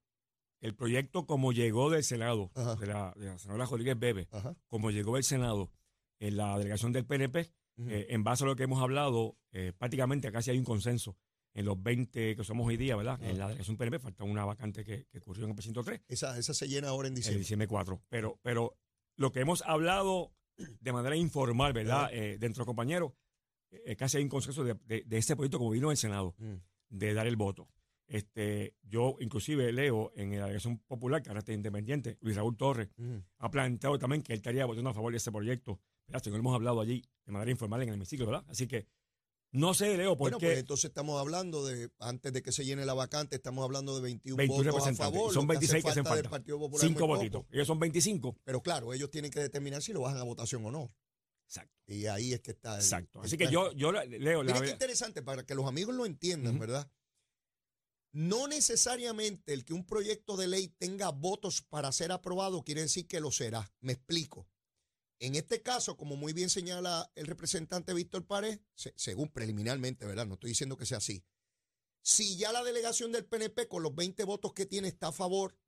el 0.60 0.74
proyecto 0.74 1.26
como 1.26 1.52
llegó 1.52 1.90
del 1.90 2.04
Senado, 2.04 2.50
de 2.80 2.86
la, 2.86 3.12
de 3.16 3.26
la 3.26 3.38
senadora 3.38 3.66
Rodríguez 3.66 3.98
Bebe, 3.98 4.28
Ajá. 4.30 4.56
como 4.68 4.90
llegó 4.90 5.14
del 5.16 5.24
Senado 5.24 5.72
en 6.20 6.36
la 6.36 6.56
delegación 6.58 6.92
del 6.92 7.06
PNP. 7.06 7.52
Eh, 7.86 8.06
en 8.10 8.24
base 8.24 8.42
a 8.42 8.46
lo 8.48 8.56
que 8.56 8.64
hemos 8.64 8.82
hablado, 8.82 9.36
eh, 9.52 9.72
prácticamente 9.76 10.32
casi 10.32 10.50
hay 10.50 10.58
un 10.58 10.64
consenso 10.64 11.16
en 11.54 11.64
los 11.64 11.80
20 11.80 12.34
que 12.36 12.44
somos 12.44 12.66
hoy 12.66 12.76
día, 12.76 12.96
¿verdad? 12.96 13.22
En 13.22 13.38
la 13.38 13.46
delegación 13.46 13.76
PNP 13.76 14.00
falta 14.00 14.24
una 14.24 14.44
vacante 14.44 14.84
que, 14.84 15.06
que 15.06 15.18
ocurrió 15.18 15.44
en 15.44 15.50
el 15.50 15.56
precinto 15.56 15.82
3, 15.84 16.02
esa, 16.08 16.36
esa 16.38 16.54
se 16.54 16.66
llena 16.68 16.88
ahora 16.88 17.06
en 17.08 17.12
en 17.12 17.16
diciembre. 17.16 17.38
diciembre 17.38 17.68
4. 17.68 18.02
Pero, 18.08 18.38
pero 18.42 18.76
lo 19.16 19.30
que 19.32 19.40
hemos 19.40 19.62
hablado 19.62 20.32
de 20.56 20.92
manera 20.92 21.14
informal, 21.16 21.72
¿verdad? 21.72 22.10
Eh, 22.12 22.36
dentro 22.38 22.66
compañeros, 22.66 23.12
eh, 23.70 23.96
casi 23.96 24.16
hay 24.18 24.22
un 24.24 24.28
consenso 24.30 24.64
de, 24.64 24.74
de- 24.86 25.02
de 25.06 25.18
este 25.18 25.36
proyecto 25.36 25.58
como 25.58 25.70
vino 25.70 25.88
del 25.88 25.96
Senado, 25.96 26.34
Mm. 26.38 26.54
de 26.90 27.14
dar 27.14 27.26
el 27.26 27.36
voto. 27.36 27.68
Este, 28.06 28.74
yo 28.82 29.16
inclusive 29.20 29.70
leo 29.72 30.12
en 30.16 30.30
la 30.30 30.44
delegación 30.46 30.78
popular, 30.78 31.22
que 31.22 31.28
ahora 31.28 31.40
está 31.40 31.52
independiente, 31.52 32.16
Luis 32.22 32.36
Raúl 32.36 32.56
Torres, 32.56 32.88
Mm. 32.96 33.16
ha 33.38 33.50
planteado 33.50 33.98
también 33.98 34.22
que 34.22 34.32
él 34.32 34.38
estaría 34.38 34.64
votando 34.64 34.90
a 34.90 34.94
favor 34.94 35.12
de 35.12 35.18
ese 35.18 35.30
proyecto. 35.30 35.78
¿verdad? 36.06 36.22
Según 36.24 36.38
hemos 36.40 36.54
hablado 36.54 36.80
allí 36.80 37.04
de 37.26 37.32
manera 37.32 37.50
informal 37.50 37.82
en 37.82 37.90
el 37.90 37.94
hemiciclo, 37.96 38.24
¿verdad? 38.24 38.42
Así 38.48 38.66
que 38.66 38.86
no 39.52 39.74
sé, 39.74 39.94
Leo, 39.98 40.10
por 40.12 40.18
Bueno, 40.30 40.38
qué 40.38 40.46
pues 40.46 40.58
entonces 40.58 40.84
estamos 40.86 41.20
hablando 41.20 41.66
de, 41.66 41.90
antes 41.98 42.32
de 42.32 42.42
que 42.42 42.50
se 42.52 42.64
llene 42.64 42.86
la 42.86 42.94
vacante, 42.94 43.36
estamos 43.36 43.62
hablando 43.64 43.94
de 43.96 44.02
21, 44.02 44.36
21 44.36 44.72
votos 44.72 44.88
a 44.88 44.94
favor. 44.94 45.32
Son 45.34 45.46
lo 45.46 45.48
que 45.52 45.56
hace 45.58 45.72
26 45.72 45.84
que 45.84 45.90
hacen 45.90 46.04
falta 46.04 46.16
del 46.16 46.24
falta. 46.24 46.30
Partido 46.38 46.58
Popular 46.58 46.84
es 46.84 46.88
cinco 46.90 47.06
votitos. 47.06 47.44
Ellos 47.50 47.66
son 47.66 47.78
25. 47.78 48.36
Pero 48.44 48.62
claro, 48.62 48.92
ellos 48.94 49.10
tienen 49.10 49.30
que 49.30 49.40
determinar 49.40 49.82
si 49.82 49.92
lo 49.92 50.00
bajan 50.00 50.18
a 50.18 50.22
votación 50.22 50.64
o 50.64 50.70
no. 50.70 50.90
Exacto. 51.48 51.74
Y 51.86 52.06
ahí 52.06 52.34
es 52.34 52.40
que 52.40 52.50
está. 52.50 52.74
el- 52.76 52.80
Exacto. 52.82 53.20
el 53.20 53.26
Así 53.26 53.38
que 53.38 53.50
yo, 53.50 53.72
yo 53.72 53.90
leo 53.90 54.42
la 54.42 54.52
Mira 54.52 54.64
qué 54.64 54.70
interesante 54.72 55.22
para 55.22 55.44
que 55.46 55.54
los 55.54 55.66
amigos 55.66 55.94
lo 55.94 56.04
entiendan. 56.06 56.58
¿verdad? 56.58 56.90
No 58.12 58.48
necesariamente 58.48 59.52
el 59.52 59.64
que 59.64 59.72
un 59.74 59.86
proyecto 59.86 60.36
de 60.36 60.48
ley 60.48 60.68
tenga 60.68 61.10
votos 61.10 61.62
para 61.62 61.92
ser 61.92 62.12
aprobado 62.12 62.62
quiere 62.64 62.82
decir 62.82 63.06
que 63.06 63.20
lo 63.20 63.30
será. 63.30 63.72
Me 63.80 63.92
explico. 63.94 64.48
En 65.20 65.34
este 65.34 65.62
caso, 65.62 65.96
como 65.96 66.16
muy 66.16 66.32
bien 66.32 66.48
señala 66.48 67.10
el 67.16 67.26
representante 67.26 67.92
Víctor 67.92 68.26
se- 68.74 68.94
según 68.96 69.28
preliminarmente, 69.30 70.06
¿verdad? 70.06 70.26
No 70.26 70.34
estoy 70.34 70.50
diciendo 70.50 70.76
que 70.76 70.86
sea 70.86 70.98
así. 70.98 71.24
Si 72.02 72.36
ya 72.36 72.52
la 72.52 72.62
delegación 72.62 73.10
del 73.12 73.26
PNP 73.26 73.66
con 73.68 73.82
los 73.82 73.94
20 73.94 74.22
votos 74.24 74.52
que 74.52 74.64
tiene 74.66 74.88
está 74.88 75.08
a 75.08 75.12
favor 75.12 75.58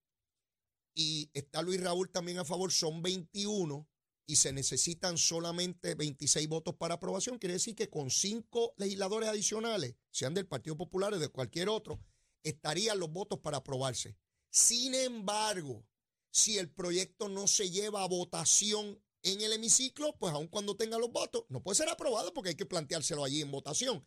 y 0.94 1.30
está 1.34 1.62
Luis 1.62 1.80
Raúl 1.80 2.10
también 2.10 2.38
a 2.38 2.44
favor, 2.44 2.70
son 2.72 3.02
21 3.02 3.88
y 4.26 4.36
se 4.36 4.52
necesitan 4.52 5.18
solamente 5.18 5.94
26 5.94 6.48
votos 6.48 6.74
para 6.76 6.94
aprobación, 6.94 7.38
quiere 7.38 7.54
decir 7.54 7.74
que 7.74 7.90
con 7.90 8.10
cinco 8.10 8.74
legisladores 8.76 9.28
adicionales, 9.28 9.96
sean 10.10 10.34
del 10.34 10.46
Partido 10.46 10.76
Popular 10.76 11.14
o 11.14 11.18
de 11.18 11.28
cualquier 11.28 11.68
otro, 11.68 12.00
estarían 12.42 12.98
los 12.98 13.10
votos 13.10 13.40
para 13.40 13.58
aprobarse. 13.58 14.16
Sin 14.50 14.94
embargo, 14.94 15.84
si 16.30 16.58
el 16.58 16.70
proyecto 16.70 17.28
no 17.28 17.46
se 17.46 17.70
lleva 17.70 18.02
a 18.02 18.08
votación 18.08 19.02
en 19.22 19.40
el 19.40 19.52
hemiciclo, 19.52 20.16
pues 20.18 20.32
aun 20.32 20.48
cuando 20.48 20.76
tenga 20.76 20.98
los 20.98 21.10
votos, 21.10 21.44
no 21.48 21.62
puede 21.62 21.76
ser 21.76 21.88
aprobado 21.88 22.32
porque 22.32 22.50
hay 22.50 22.56
que 22.56 22.66
planteárselo 22.66 23.24
allí 23.24 23.40
en 23.40 23.50
votación. 23.50 24.06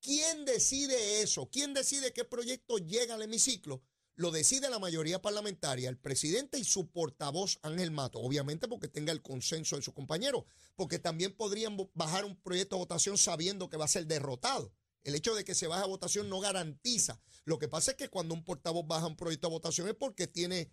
¿Quién 0.00 0.44
decide 0.44 1.22
eso? 1.22 1.48
¿Quién 1.50 1.74
decide 1.74 2.12
qué 2.12 2.24
proyecto 2.24 2.78
llega 2.78 3.14
al 3.14 3.22
hemiciclo? 3.22 3.82
Lo 4.16 4.30
decide 4.30 4.70
la 4.70 4.78
mayoría 4.78 5.20
parlamentaria, 5.20 5.88
el 5.88 5.98
presidente 5.98 6.58
y 6.58 6.64
su 6.64 6.88
portavoz 6.88 7.58
Ángel 7.62 7.90
Mato, 7.90 8.20
obviamente 8.20 8.68
porque 8.68 8.86
tenga 8.86 9.12
el 9.12 9.22
consenso 9.22 9.76
de 9.76 9.82
sus 9.82 9.92
compañeros, 9.92 10.44
porque 10.76 11.00
también 11.00 11.36
podrían 11.36 11.76
bajar 11.94 12.24
un 12.24 12.36
proyecto 12.36 12.76
a 12.76 12.78
votación 12.78 13.18
sabiendo 13.18 13.68
que 13.68 13.76
va 13.76 13.86
a 13.86 13.88
ser 13.88 14.06
derrotado. 14.06 14.72
El 15.02 15.14
hecho 15.14 15.34
de 15.34 15.44
que 15.44 15.54
se 15.54 15.66
baje 15.66 15.82
a 15.82 15.86
votación 15.86 16.28
no 16.28 16.40
garantiza. 16.40 17.20
Lo 17.44 17.58
que 17.58 17.68
pasa 17.68 17.90
es 17.90 17.96
que 17.96 18.08
cuando 18.08 18.34
un 18.34 18.44
portavoz 18.44 18.86
baja 18.86 19.06
un 19.06 19.16
proyecto 19.16 19.48
a 19.48 19.50
votación 19.50 19.88
es 19.88 19.94
porque 19.94 20.26
tiene 20.26 20.70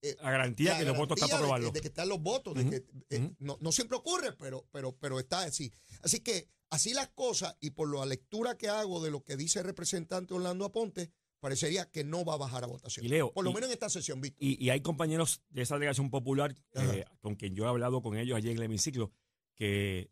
eh, 0.00 0.16
La 0.22 0.30
garantía 0.30 0.72
la 0.72 0.78
que 0.78 0.84
los 0.84 0.96
votos 0.96 1.16
están 1.16 1.28
para 1.30 1.38
de 1.38 1.44
aprobarlo. 1.44 1.70
De, 1.70 1.80
que 1.80 1.88
están 1.88 2.08
los 2.08 2.20
votos, 2.20 2.54
de 2.54 2.70
que 2.70 2.86
eh, 3.10 3.34
no, 3.38 3.58
no 3.60 3.72
siempre 3.72 3.96
ocurre, 3.96 4.32
pero, 4.32 4.66
pero, 4.70 4.96
pero 4.96 5.18
está 5.18 5.42
así. 5.42 5.72
Así 6.02 6.20
que 6.20 6.48
así 6.70 6.94
las 6.94 7.08
cosas, 7.08 7.56
y 7.60 7.70
por 7.70 7.94
la 7.94 8.06
lectura 8.06 8.56
que 8.56 8.68
hago 8.68 9.02
de 9.02 9.10
lo 9.10 9.24
que 9.24 9.36
dice 9.36 9.60
el 9.60 9.64
representante 9.64 10.34
Orlando 10.34 10.64
Aponte, 10.64 11.10
parecería 11.44 11.90
que 11.90 12.04
no 12.04 12.24
va 12.24 12.34
a 12.34 12.38
bajar 12.38 12.64
a 12.64 12.66
votación. 12.66 13.04
Y 13.04 13.08
Leo, 13.10 13.30
por 13.32 13.44
lo 13.44 13.50
y- 13.50 13.54
menos 13.54 13.68
en 13.68 13.74
esta 13.74 13.90
sesión, 13.90 14.18
Víctor. 14.20 14.42
Y, 14.42 14.64
y 14.64 14.70
hay 14.70 14.80
compañeros 14.80 15.42
de 15.50 15.60
esa 15.62 15.74
delegación 15.74 16.08
popular 16.10 16.54
eh, 16.74 17.04
con 17.20 17.34
quien 17.34 17.54
yo 17.54 17.64
he 17.64 17.68
hablado 17.68 18.00
con 18.00 18.16
ellos 18.16 18.36
allí 18.36 18.48
en 18.50 18.56
el 18.56 18.62
hemiciclo 18.62 19.12
que 19.54 20.10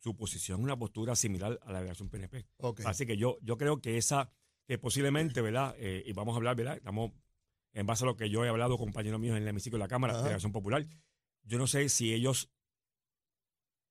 su 0.00 0.14
posición 0.14 0.60
es 0.60 0.64
una 0.64 0.78
postura 0.78 1.16
similar 1.16 1.58
a 1.62 1.72
la 1.72 1.78
delegación 1.78 2.10
PNP. 2.10 2.46
Ok. 2.58 2.80
Así 2.84 3.06
que 3.06 3.16
yo, 3.16 3.38
yo 3.40 3.56
creo 3.56 3.80
que 3.80 3.96
esa, 3.96 4.30
que 4.66 4.76
posiblemente, 4.78 5.40
¿verdad? 5.40 5.74
Eh, 5.78 6.02
y 6.06 6.12
vamos 6.12 6.34
a 6.34 6.36
hablar, 6.36 6.54
¿verdad? 6.54 6.76
Estamos 6.76 7.12
en 7.72 7.86
base 7.86 8.04
a 8.04 8.06
lo 8.06 8.16
que 8.16 8.28
yo 8.28 8.44
he 8.44 8.48
hablado 8.48 8.76
con 8.76 8.86
compañeros 8.88 9.18
míos 9.20 9.36
en 9.36 9.42
el 9.42 9.48
hemiciclo 9.48 9.78
de 9.78 9.84
la 9.84 9.88
Cámara, 9.88 10.12
Ajá. 10.12 10.22
Delegación 10.22 10.52
Popular. 10.52 10.86
Yo 11.44 11.56
no 11.58 11.66
sé 11.66 11.88
si 11.88 12.12
ellos 12.12 12.50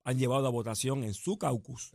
han 0.08 0.18
llevado 0.18 0.48
a 0.48 0.50
votación 0.50 1.04
en 1.04 1.14
su 1.14 1.38
caucus. 1.38 1.92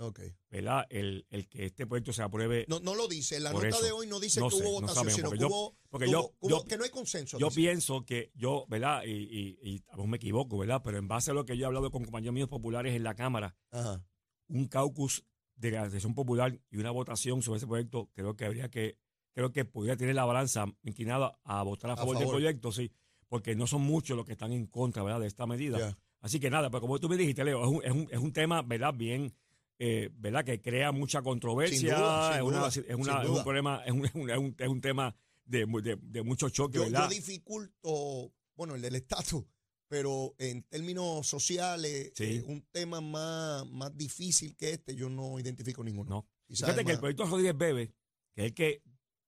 ¿verdad? 0.50 0.84
El, 0.90 1.24
el 1.30 1.48
que 1.48 1.64
este 1.64 1.86
proyecto 1.86 2.12
se 2.12 2.22
apruebe. 2.22 2.66
No, 2.68 2.78
no 2.80 2.94
lo 2.94 3.08
dice. 3.08 3.40
La 3.40 3.54
nota 3.54 3.68
eso. 3.68 3.80
de 3.82 3.90
hoy 3.90 4.06
no 4.06 4.20
dice 4.20 4.38
No 4.38 4.50
que 4.50 4.56
sé, 4.56 4.62
hubo 4.62 4.80
no 4.82 4.86
votación, 4.88 4.94
sabemos, 4.96 5.14
sino 5.14 5.30
que 5.30 5.38
yo- 5.38 5.46
hubo, 5.48 5.76
porque 5.88 6.04
que 6.06 6.12
yo- 6.12 6.20
hubo- 6.40 6.48
yo- 6.50 6.56
hubo- 6.58 6.64
que 6.66 6.76
no 6.76 6.84
hay 6.84 6.90
consenso. 6.90 7.38
Yo 7.38 7.46
dice. 7.46 7.56
pienso 7.62 8.04
que 8.04 8.30
yo, 8.34 8.66
¿verdad? 8.68 9.04
Y, 9.06 9.12
y, 9.12 9.58
y 9.62 9.82
a 9.88 9.96
me 9.96 10.18
equivoco, 10.18 10.58
¿verdad? 10.58 10.82
Pero 10.84 10.98
en 10.98 11.08
base 11.08 11.30
a 11.30 11.34
lo 11.34 11.46
que 11.46 11.56
yo 11.56 11.62
he 11.64 11.66
hablado 11.66 11.90
con 11.90 12.04
compañeros 12.04 12.34
míos 12.34 12.50
populares 12.50 12.94
en 12.94 13.02
la 13.02 13.14
Cámara, 13.14 13.56
Ajá. 13.70 14.04
un 14.48 14.68
caucus 14.68 15.24
de 15.56 15.70
la 15.70 15.80
Asociación 15.82 16.14
Popular 16.14 16.60
y 16.70 16.76
una 16.76 16.90
votación 16.90 17.40
sobre 17.40 17.56
ese 17.58 17.66
proyecto, 17.66 18.10
creo 18.12 18.36
que 18.36 18.44
habría 18.44 18.68
que, 18.68 18.98
creo 19.32 19.52
que 19.52 19.64
podría 19.64 19.96
tener 19.96 20.14
la 20.16 20.26
balanza 20.26 20.66
inclinada 20.82 21.38
a 21.44 21.62
votar 21.62 21.88
a 21.90 21.94
A 21.94 21.96
favor, 21.96 22.18
del 22.18 22.28
proyecto, 22.28 22.72
sí, 22.72 22.92
porque 23.28 23.54
no 23.56 23.66
son 23.66 23.80
muchos 23.80 24.18
los 24.18 24.26
que 24.26 24.32
están 24.32 24.52
en 24.52 24.66
contra, 24.66 25.02
¿verdad? 25.02 25.20
De 25.20 25.28
esta 25.28 25.46
medida. 25.46 25.78
Ya. 25.78 25.98
Así 26.22 26.40
que 26.40 26.48
nada, 26.48 26.70
pero 26.70 26.80
como 26.80 26.98
tú 26.98 27.08
me 27.08 27.16
dijiste, 27.18 27.44
Leo, 27.44 27.62
es 27.62 27.68
un, 27.68 27.84
es 27.84 27.90
un, 27.92 28.08
es 28.10 28.18
un 28.18 28.32
tema, 28.32 28.62
¿verdad? 28.62 28.94
Bien, 28.94 29.34
eh, 29.78 30.08
¿verdad? 30.14 30.44
Que 30.44 30.60
crea 30.62 30.90
mucha 30.92 31.20
controversia. 31.20 31.78
Sin 31.78 31.88
duda, 31.88 32.28
sin 32.32 32.36
es, 32.36 32.42
una- 32.42 32.66
es, 32.68 32.94
una- 32.96 33.22
es 33.24 33.28
un 33.28 33.42
problema, 33.42 33.82
es 33.84 33.92
un, 33.92 34.06
es 34.06 34.14
un, 34.14 34.54
es 34.58 34.68
un- 34.68 34.80
tema 34.80 35.14
de, 35.44 35.66
de, 35.66 35.98
de 36.00 36.22
mucho 36.22 36.48
choque, 36.48 36.76
Yo, 36.78 36.84
¿verdad? 36.84 37.10
yo 37.10 37.14
dificulto, 37.16 38.32
bueno, 38.54 38.74
el 38.76 38.82
del 38.82 38.94
estatus, 38.94 39.44
pero 39.88 40.34
en 40.38 40.62
términos 40.62 41.26
sociales, 41.26 42.12
Sí. 42.14 42.24
eh, 42.36 42.44
un 42.46 42.62
tema 42.70 43.00
más, 43.00 43.66
más 43.66 43.96
difícil 43.96 44.56
que 44.56 44.70
este, 44.70 44.94
yo 44.94 45.08
no 45.10 45.38
identifico 45.38 45.82
ninguno. 45.84 46.08
No. 46.08 46.26
Fíjate 46.48 46.84
que 46.84 46.92
el 46.92 46.98
proyecto 46.98 47.26
Rodríguez 47.26 47.56
Bebe, 47.56 47.88
que 48.34 48.42
es 48.42 48.46
el 48.46 48.54
que 48.54 48.82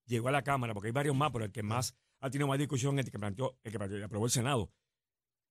llegó 0.07 0.29
a 0.29 0.33
la 0.33 0.43
Cámara, 0.43 0.73
porque 0.75 0.89
hay 0.89 0.93
varios 0.93 1.17
más, 1.17 1.31
pero 1.33 1.45
el 1.45 1.53
que 1.53 1.63
más 1.63 1.95
ha 2.21 2.31
tenido 2.31 2.47
más 2.47 2.59
discusión 2.59 2.99
es 2.99 3.07
el 3.07 3.11
que 3.11 3.19
planteó, 3.19 3.59
el 3.65 3.73
que 3.73 3.79
planteó- 3.79 4.05
aprobó 4.05 4.27
el 4.27 4.31
Senado, 4.31 4.71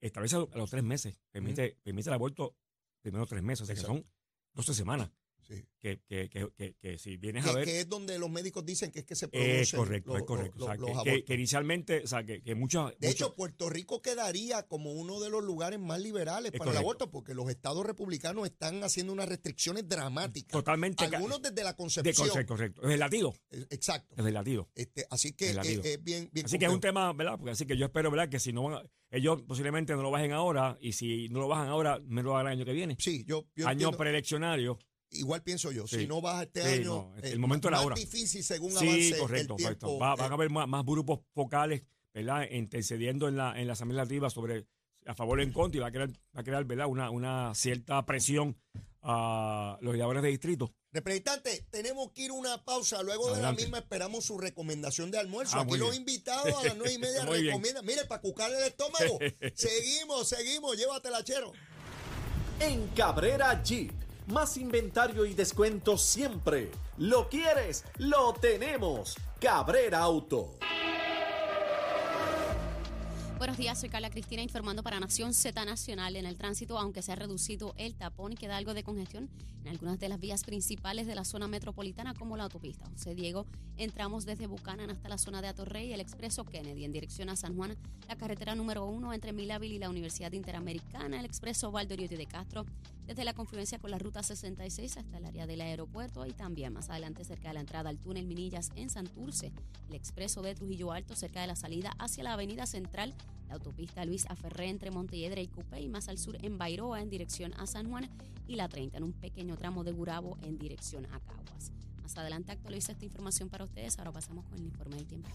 establece 0.08 0.36
a 0.36 0.58
los 0.58 0.70
tres 0.70 0.84
meses, 0.84 1.20
permite, 1.32 1.78
permite 1.84 2.10
el 2.10 2.14
aborto 2.14 2.56
primero 3.02 3.26
tres 3.26 3.42
meses, 3.44 3.62
o 3.62 3.66
sea 3.66 3.76
que 3.76 3.82
son 3.82 4.06
12 4.54 4.74
semanas. 4.74 5.12
Sí. 5.48 5.66
Que, 5.80 6.00
que, 6.08 6.30
que, 6.30 6.48
que, 6.56 6.76
que 6.80 6.98
si 6.98 7.18
vienes 7.18 7.46
a 7.46 7.52
ver. 7.52 7.66
que 7.66 7.82
es 7.82 7.90
donde 7.90 8.18
los 8.18 8.30
médicos 8.30 8.66
dicen 8.66 8.90
que 8.92 9.00
es 9.00 9.06
que 9.06 9.16
se 9.16 9.28
producen 9.28 9.54
Es 9.60 9.72
correcto, 9.74 10.12
los- 10.14 10.22
es 10.22 10.26
correcto. 10.26 10.58
los- 10.60 10.70
o 10.70 10.72
sea, 11.04 11.14
los 11.14 11.24
que- 11.24 11.34
inicialmente, 11.34 12.02
o 12.04 12.08
sea, 12.08 12.24
que, 12.24 12.42
que 12.42 12.56
muchos. 12.56 12.94
De 13.00 13.10
hecho, 13.10 13.36
Puerto 13.36 13.70
Rico 13.70 14.02
quedaría 14.02 14.64
como 14.64 14.94
uno 14.94 15.20
de 15.20 15.30
los 15.30 15.44
lugares 15.44 15.80
más 15.80 16.00
liberales 16.02 16.52
Es 16.54 16.58
para 16.58 16.72
el 16.72 16.76
correcto. 16.78 17.04
aborto, 17.06 17.12
porque 17.12 17.34
los 17.34 17.50
estados 17.50 17.86
republicanos 17.86 18.46
están 18.48 18.84
haciendo 18.84 19.12
unas 19.12 19.28
restricciones 19.28 19.88
dramáticas. 19.90 20.52
totalmente. 20.54 21.04
Algunos 21.06 21.42
desde 21.42 21.64
la 21.64 21.72
de, 21.72 21.76
concepción. 21.78 22.30
correcto, 22.30 22.54
correcto. 22.54 22.82
Es 22.84 22.92
el 22.94 23.00
latido. 23.00 23.34
Eh, 23.52 23.66
Exacto. 23.70 24.16
Es 24.18 24.26
el 24.26 24.34
latido. 24.34 24.70
Este, 24.76 25.06
así 25.10 25.34
que 25.34 25.50
El 25.50 25.58
eh, 25.60 25.82
es 25.84 26.04
bien, 26.04 26.30
bien 26.32 26.46
Así 26.46 26.58
que 26.58 26.66
es 26.66 26.72
un 26.72 26.80
tema, 26.80 27.12
¿verdad? 27.14 27.38
Porque 27.38 27.52
así 27.52 27.66
que 27.66 27.76
yo 27.76 27.86
espero, 27.88 28.10
¿verdad? 28.10 28.30
Que 28.30 28.40
si 28.40 28.54
no 28.54 28.64
van 28.64 28.74
a- 28.76 28.90
ellos 29.12 29.42
posiblemente 29.44 29.94
no 29.96 30.02
lo 30.02 30.10
bajen 30.10 30.32
ahora 30.32 30.78
y 30.82 30.94
si 30.94 31.30
no 31.30 31.40
lo 31.42 31.48
bajan 31.48 31.68
ahora, 31.68 32.00
me 32.08 32.24
lo 32.24 32.36
hagan 32.36 32.48
el 32.54 32.58
año 32.60 32.66
que 32.66 32.74
viene. 32.74 32.96
Sí, 33.00 33.24
yo, 33.28 33.46
yo 33.56 33.68
año 33.68 33.74
entiendo. 33.74 33.98
preeleccionario. 33.98 34.80
Igual 35.14 35.42
pienso 35.44 35.72
yo. 35.72 35.88
Si 35.88 36.08
no 36.08 36.22
baja 36.22 36.44
este 36.44 36.62
Sí, 36.62 36.68
año, 36.82 37.12
no, 37.14 37.18
el 37.22 37.34
eh, 37.34 37.38
momento 37.38 37.68
era 37.68 37.78
ahora. 37.78 37.96
más 37.96 38.00
difícil 38.00 38.44
según 38.44 38.72
Sí, 38.72 38.78
avance 38.88 39.18
correcto, 39.18 39.54
el 39.54 39.58
tiempo. 39.58 39.88
correcto. 39.88 40.00
Va- 40.00 40.16
van 40.16 40.32
a 40.32 40.34
haber 40.36 40.50
más, 40.50 40.68
más 40.68 40.86
grupos 40.86 41.20
focales, 41.34 41.84
¿verdad? 42.14 42.48
Intercediendo 42.52 43.28
en 43.28 43.38
la, 43.38 43.60
en 43.60 43.68
la 43.68 43.74
Asamblea 43.74 44.04
Legislativa 44.04 44.30
sobre 44.30 44.66
a 45.06 45.14
favor 45.16 45.40
o 45.40 45.42
en 45.42 45.52
contra 45.52 45.78
y 45.78 45.82
va 45.82 45.88
a 45.88 45.92
crear, 45.92 46.10
va 46.10 46.40
a 46.42 46.44
crear 46.44 46.64
¿verdad? 46.66 46.88
Una, 46.88 47.10
una 47.10 47.54
cierta 47.56 48.06
presión 48.06 48.58
a 49.02 49.78
los 49.82 49.92
legisladores 49.94 50.24
de 50.24 50.30
distrito. 50.30 50.74
Representante, 50.94 51.66
tenemos 51.72 52.12
que 52.12 52.22
ir 52.22 52.30
a 52.30 52.34
una 52.34 52.64
pausa. 52.64 53.02
Luego 53.04 53.36
de 53.36 53.42
la 53.42 53.52
misma 53.52 53.80
esperamos 53.80 54.24
su 54.26 54.38
recomendación 54.38 55.10
de 55.12 55.18
almuerzo. 55.18 55.58
Ah, 55.58 55.62
Aquí 55.64 55.76
los 55.78 55.96
invitados 55.98 56.54
a 56.54 56.64
las 56.68 56.78
nueve 56.78 56.94
y 56.94 56.98
media 57.00 57.26
recomiendan. 57.26 57.84
Mire, 57.86 58.06
para 58.06 58.22
cucarle 58.22 58.58
el 58.60 58.64
estómago. 58.66 59.18
seguimos, 59.56 60.28
seguimos. 60.30 60.78
Llévatela, 60.78 61.24
chero. 61.24 61.52
En 62.60 62.88
Cabrera 62.90 63.62
Jeep, 63.64 63.92
más 64.28 64.58
inventario 64.58 65.26
y 65.26 65.34
descuento 65.34 65.98
siempre. 65.98 66.72
¿Lo 66.98 67.30
quieres? 67.30 67.84
Lo 67.98 68.34
tenemos. 68.34 69.16
Cabrera 69.40 70.00
Auto. 70.00 70.58
Buenos 73.44 73.58
días, 73.58 73.78
soy 73.78 73.90
Carla 73.90 74.10
Cristina 74.10 74.42
informando 74.42 74.84
para 74.84 75.02
Nación 75.02 75.34
Z 75.34 75.66
Nacional. 75.66 76.16
En 76.16 76.26
el 76.26 76.38
tránsito, 76.38 76.80
aunque 76.80 77.02
se 77.02 77.12
ha 77.12 77.16
reducido 77.16 77.74
el 77.78 77.94
tapón, 77.94 78.36
queda 78.36 78.56
algo 78.56 78.74
de 78.74 78.84
congestión 78.84 79.30
en 79.64 79.68
algunas 79.68 80.00
de 80.00 80.08
las 80.08 80.22
vías 80.22 80.46
principales 80.46 81.08
de 81.08 81.16
la 81.16 81.26
zona 81.26 81.50
metropolitana, 81.50 82.14
como 82.14 82.38
la 82.38 82.44
autopista 82.44 82.86
José 82.90 83.16
Diego. 83.16 83.46
Entramos 83.76 84.26
desde 84.26 84.48
Buchanan 84.48 84.90
hasta 84.90 85.10
la 85.10 85.18
zona 85.18 85.42
de 85.42 85.50
Atorrey, 85.50 85.92
el 85.92 86.00
expreso 86.00 86.46
Kennedy 86.46 86.86
en 86.86 86.94
dirección 86.94 87.28
a 87.28 87.36
San 87.36 87.58
Juan, 87.58 87.76
la 88.08 88.16
carretera 88.16 88.56
número 88.56 88.86
uno 88.86 89.12
entre 89.12 89.34
Millaville 89.34 89.76
y 89.76 89.80
la 89.80 89.90
Universidad 89.90 90.32
Interamericana, 90.32 91.20
el 91.20 91.26
expreso 91.26 91.70
Valdoriotti 91.70 92.16
de 92.16 92.28
Castro, 92.28 92.66
desde 93.08 93.26
la 93.26 93.34
confluencia 93.34 93.80
con 93.80 93.92
la 93.92 94.00
ruta 94.00 94.24
66 94.24 94.98
hasta 94.98 95.18
el 95.18 95.26
área 95.26 95.46
del 95.46 95.62
aeropuerto 95.62 96.26
y 96.26 96.32
también 96.32 96.74
más 96.74 96.90
adelante 96.90 97.24
cerca 97.26 97.50
de 97.50 97.56
la 97.56 97.60
entrada 97.60 97.90
al 97.90 98.00
túnel 98.00 98.26
Minillas 98.26 98.72
en 98.76 98.90
Santurce, 98.90 99.52
el 99.90 99.96
expreso 99.96 100.42
de 100.42 100.56
Trujillo 100.56 100.92
Alto 100.92 101.16
cerca 101.16 101.42
de 101.42 101.48
la 101.48 101.56
salida 101.56 101.92
hacia 102.00 102.24
la 102.24 102.34
avenida 102.34 102.66
central, 102.66 103.14
la 103.48 103.56
autopista 103.56 104.06
Luis 104.06 104.26
Aferré 104.30 104.70
entre 104.70 104.92
Montelledra 104.92 105.42
y 105.42 105.48
Cupé 105.48 105.82
y 105.82 105.90
más 105.90 106.08
al 106.08 106.18
sur 106.18 106.38
en 106.42 106.58
Bairoa 106.58 107.02
en 107.02 107.10
dirección 107.10 107.54
a 107.56 107.68
San 107.68 107.90
Juan 107.90 108.10
y 108.48 108.56
la 108.56 108.70
30 108.70 108.98
en 108.98 109.04
un 109.04 109.14
pequeño 109.14 109.58
tramo 109.58 109.84
de 109.84 109.92
Gurabo 109.92 110.38
en 110.42 110.58
dirección 110.58 111.06
a 111.08 111.20
Caguas. 111.20 111.72
Más 112.02 112.18
adelante 112.18 112.52
actualizo 112.52 112.92
esta 112.92 113.06
información 113.06 113.50
para 113.50 113.66
ustedes, 113.66 113.98
ahora 113.98 114.12
pasamos 114.12 114.46
con 114.46 114.60
el 114.60 114.66
informe 114.66 114.96
del 114.98 115.06
tiempo. 115.06 115.30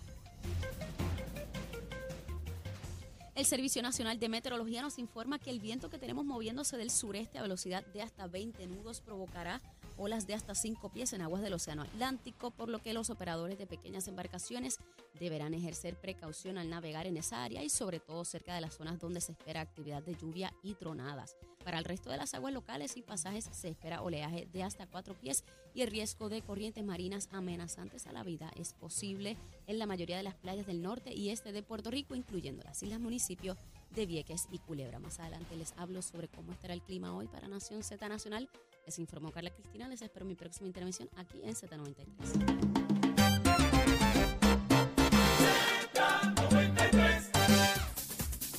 El 3.38 3.46
Servicio 3.46 3.83
Nacional 3.83 4.18
de 4.18 4.29
Meteorología 4.29 4.83
nos 4.83 4.98
informa 4.98 5.38
que 5.38 5.51
el 5.51 5.61
viento 5.61 5.88
que 5.88 5.98
tenemos 6.01 6.24
moviéndose 6.24 6.77
del 6.77 6.90
sureste 6.90 7.38
a 7.38 7.42
velocidad 7.42 7.87
de 7.87 8.03
hasta 8.03 8.27
20 8.27 8.66
nudos 8.66 9.01
provocará 9.01 9.62
olas 9.98 10.26
de 10.26 10.34
hasta 10.34 10.54
5 10.54 10.90
pies 10.90 11.12
en 11.12 11.20
aguas 11.20 11.42
del 11.42 11.52
Océano 11.52 11.82
Atlántico, 11.82 12.50
por 12.50 12.68
lo 12.68 12.80
que 12.80 12.94
los 12.94 13.11
operadores 13.11 13.58
de 13.58 13.66
pequeñas 13.66 14.08
embarcaciones 14.08 14.78
deberán 15.18 15.54
ejercer 15.54 15.96
precaución 15.96 16.56
al 16.56 16.70
navegar 16.70 17.06
en 17.06 17.16
esa 17.16 17.44
área 17.44 17.62
y 17.62 17.68
sobre 17.68 18.00
todo 18.00 18.24
cerca 18.24 18.54
de 18.54 18.61
las 18.61 18.74
zonas 18.74 18.98
donde 18.98 19.20
se 19.20 19.32
espera 19.32 19.61
actividad 19.61 20.02
de 20.02 20.14
lluvia 20.14 20.54
y 20.62 20.74
tronadas. 20.74 21.37
Para 21.64 21.78
el 21.78 21.84
resto 21.84 22.11
de 22.11 22.16
las 22.16 22.32
aguas 22.34 22.54
locales 22.54 22.96
y 22.96 23.02
pasajes 23.02 23.48
se 23.52 23.68
espera 23.68 24.00
oleaje 24.00 24.48
de 24.52 24.62
hasta 24.62 24.87
4 24.87 25.14
pies 25.14 25.44
y 25.74 25.82
el 25.82 25.90
riesgo 25.90 26.28
de 26.28 26.40
corrientes 26.40 26.84
marinas 26.84 27.28
amenazantes 27.32 28.06
a 28.06 28.12
la 28.12 28.22
vida 28.22 28.50
es 28.56 28.72
posible 28.72 29.37
en 29.66 29.78
la 29.78 29.87
mayoría 29.87 30.16
de 30.16 30.22
las 30.22 30.34
playas 30.34 30.66
del 30.66 30.80
norte 30.80 31.12
y 31.12 31.30
este 31.30 31.52
de 31.52 31.62
Puerto 31.62 31.90
Rico, 31.90 32.14
incluyendo 32.14 32.62
las 32.62 32.82
islas 32.82 33.00
municipios 33.00 33.58
de 33.90 34.06
Vieques 34.06 34.48
y 34.50 34.58
Culebra. 34.58 34.98
Más 34.98 35.18
adelante 35.18 35.56
les 35.56 35.74
hablo 35.76 36.00
sobre 36.02 36.28
cómo 36.28 36.52
estará 36.52 36.74
el 36.74 36.82
clima 36.82 37.14
hoy 37.14 37.26
para 37.26 37.48
Nación 37.48 37.82
Z 37.82 38.08
Nacional. 38.08 38.48
Les 38.88 38.98
informó 38.98 39.31
Carla 39.31 39.51
Cristina. 39.51 39.87
Les 39.87 40.01
espero 40.01 40.24
mi 40.24 40.35
próxima 40.35 40.66
intervención 40.66 41.11
aquí 41.14 41.42
en 41.44 41.55
Z93. 41.55 42.88